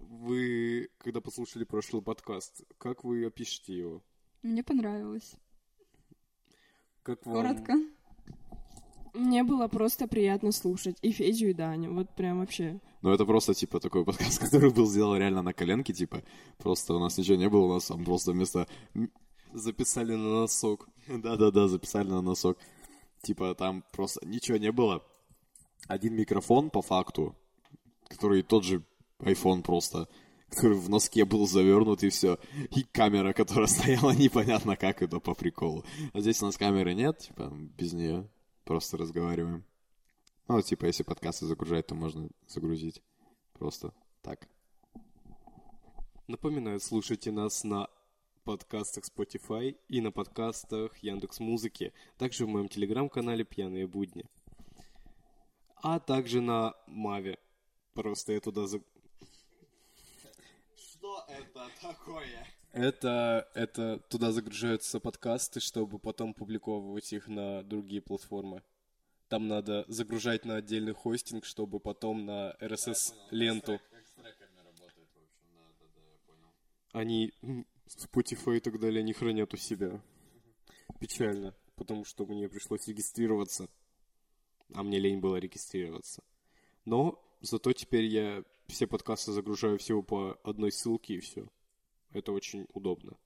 [0.00, 4.02] Вы, когда послушали прошлый подкаст, как вы опишете его?
[4.42, 5.32] Мне понравилось.
[7.02, 7.36] Как вам...
[7.36, 7.72] Коротко.
[9.14, 11.94] Мне было просто приятно слушать и Федю, и Даню.
[11.94, 12.80] Вот прям вообще.
[13.00, 16.24] Ну, это просто, типа, такой подкаст, который был сделан реально на коленке, типа,
[16.58, 18.66] просто у нас ничего не было, у нас там просто вместо...
[19.52, 20.88] Записали на носок.
[21.06, 22.58] Да-да-да, записали на носок.
[23.22, 25.04] Типа, там просто ничего не было.
[25.86, 27.36] Один микрофон, по факту,
[28.08, 28.82] который тот же
[29.20, 30.08] iPhone просто,
[30.48, 32.40] который в носке был завернут, и все.
[32.74, 35.84] И камера, которая стояла, непонятно как это по приколу.
[36.12, 38.28] А здесь у нас камеры нет, типа, без нее.
[38.64, 39.64] Просто разговариваем.
[40.48, 43.02] Ну, типа, если подкасты загружать, то можно загрузить.
[43.54, 43.92] Просто
[44.22, 44.48] так.
[46.26, 47.88] Напоминаю, слушайте нас на
[48.44, 54.24] подкастах Spotify и на подкастах Яндекс Музыки, также в моем телеграм-канале «Пьяные будни».
[55.76, 57.38] А также на Маве.
[57.94, 58.66] Просто я туда...
[58.66, 58.82] за-
[60.76, 62.46] Что это такое?
[62.74, 68.64] Это, это туда загружаются подкасты, чтобы потом публиковывать их на другие платформы.
[69.28, 73.80] Там надо загружать на отдельный хостинг, чтобы потом на RSS-ленту.
[76.90, 77.32] Они,
[77.86, 80.02] Spotify и так далее, не хранят у себя.
[80.98, 83.68] Печально, потому что мне пришлось регистрироваться.
[84.74, 86.24] А мне лень было регистрироваться.
[86.84, 91.46] Но зато теперь я все подкасты загружаю всего по одной ссылке и все.
[92.14, 93.18] Это очень удобно.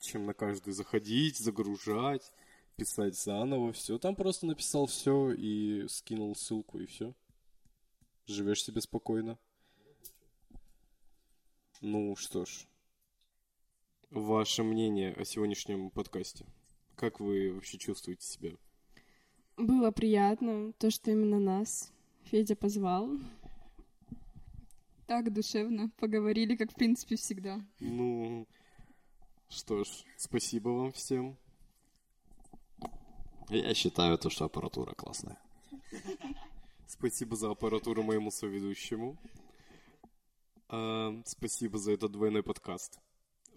[0.00, 2.32] Чем на каждый заходить, загружать,
[2.76, 3.98] писать заново, все.
[3.98, 7.14] Там просто написал все и скинул ссылку и все.
[8.26, 9.38] Живешь себе спокойно.
[11.82, 12.66] Ну что ж.
[14.08, 16.46] Ваше мнение о сегодняшнем подкасте?
[16.96, 18.52] Как вы вообще чувствуете себя?
[19.58, 21.92] Было приятно, то, что именно нас
[22.24, 23.10] Федя позвал.
[25.10, 27.60] Так душевно поговорили, как в принципе всегда.
[27.80, 28.46] Ну,
[29.48, 31.36] что ж, спасибо вам всем.
[33.48, 35.36] Я считаю то, что аппаратура классная.
[36.86, 39.16] Спасибо за аппаратуру моему соведущему.
[40.68, 43.00] А, спасибо за этот двойной подкаст.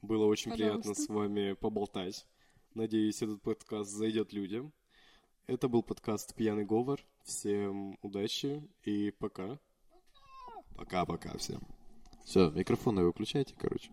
[0.02, 2.26] Было очень приятно с вами поболтать.
[2.74, 4.74] Надеюсь, этот подкаст зайдет людям.
[5.46, 7.00] Это был подкаст «Пьяный говор».
[7.22, 9.60] Всем удачи и пока.
[10.76, 11.62] Пока-пока всем.
[12.24, 13.92] Все, микрофоны выключайте, короче.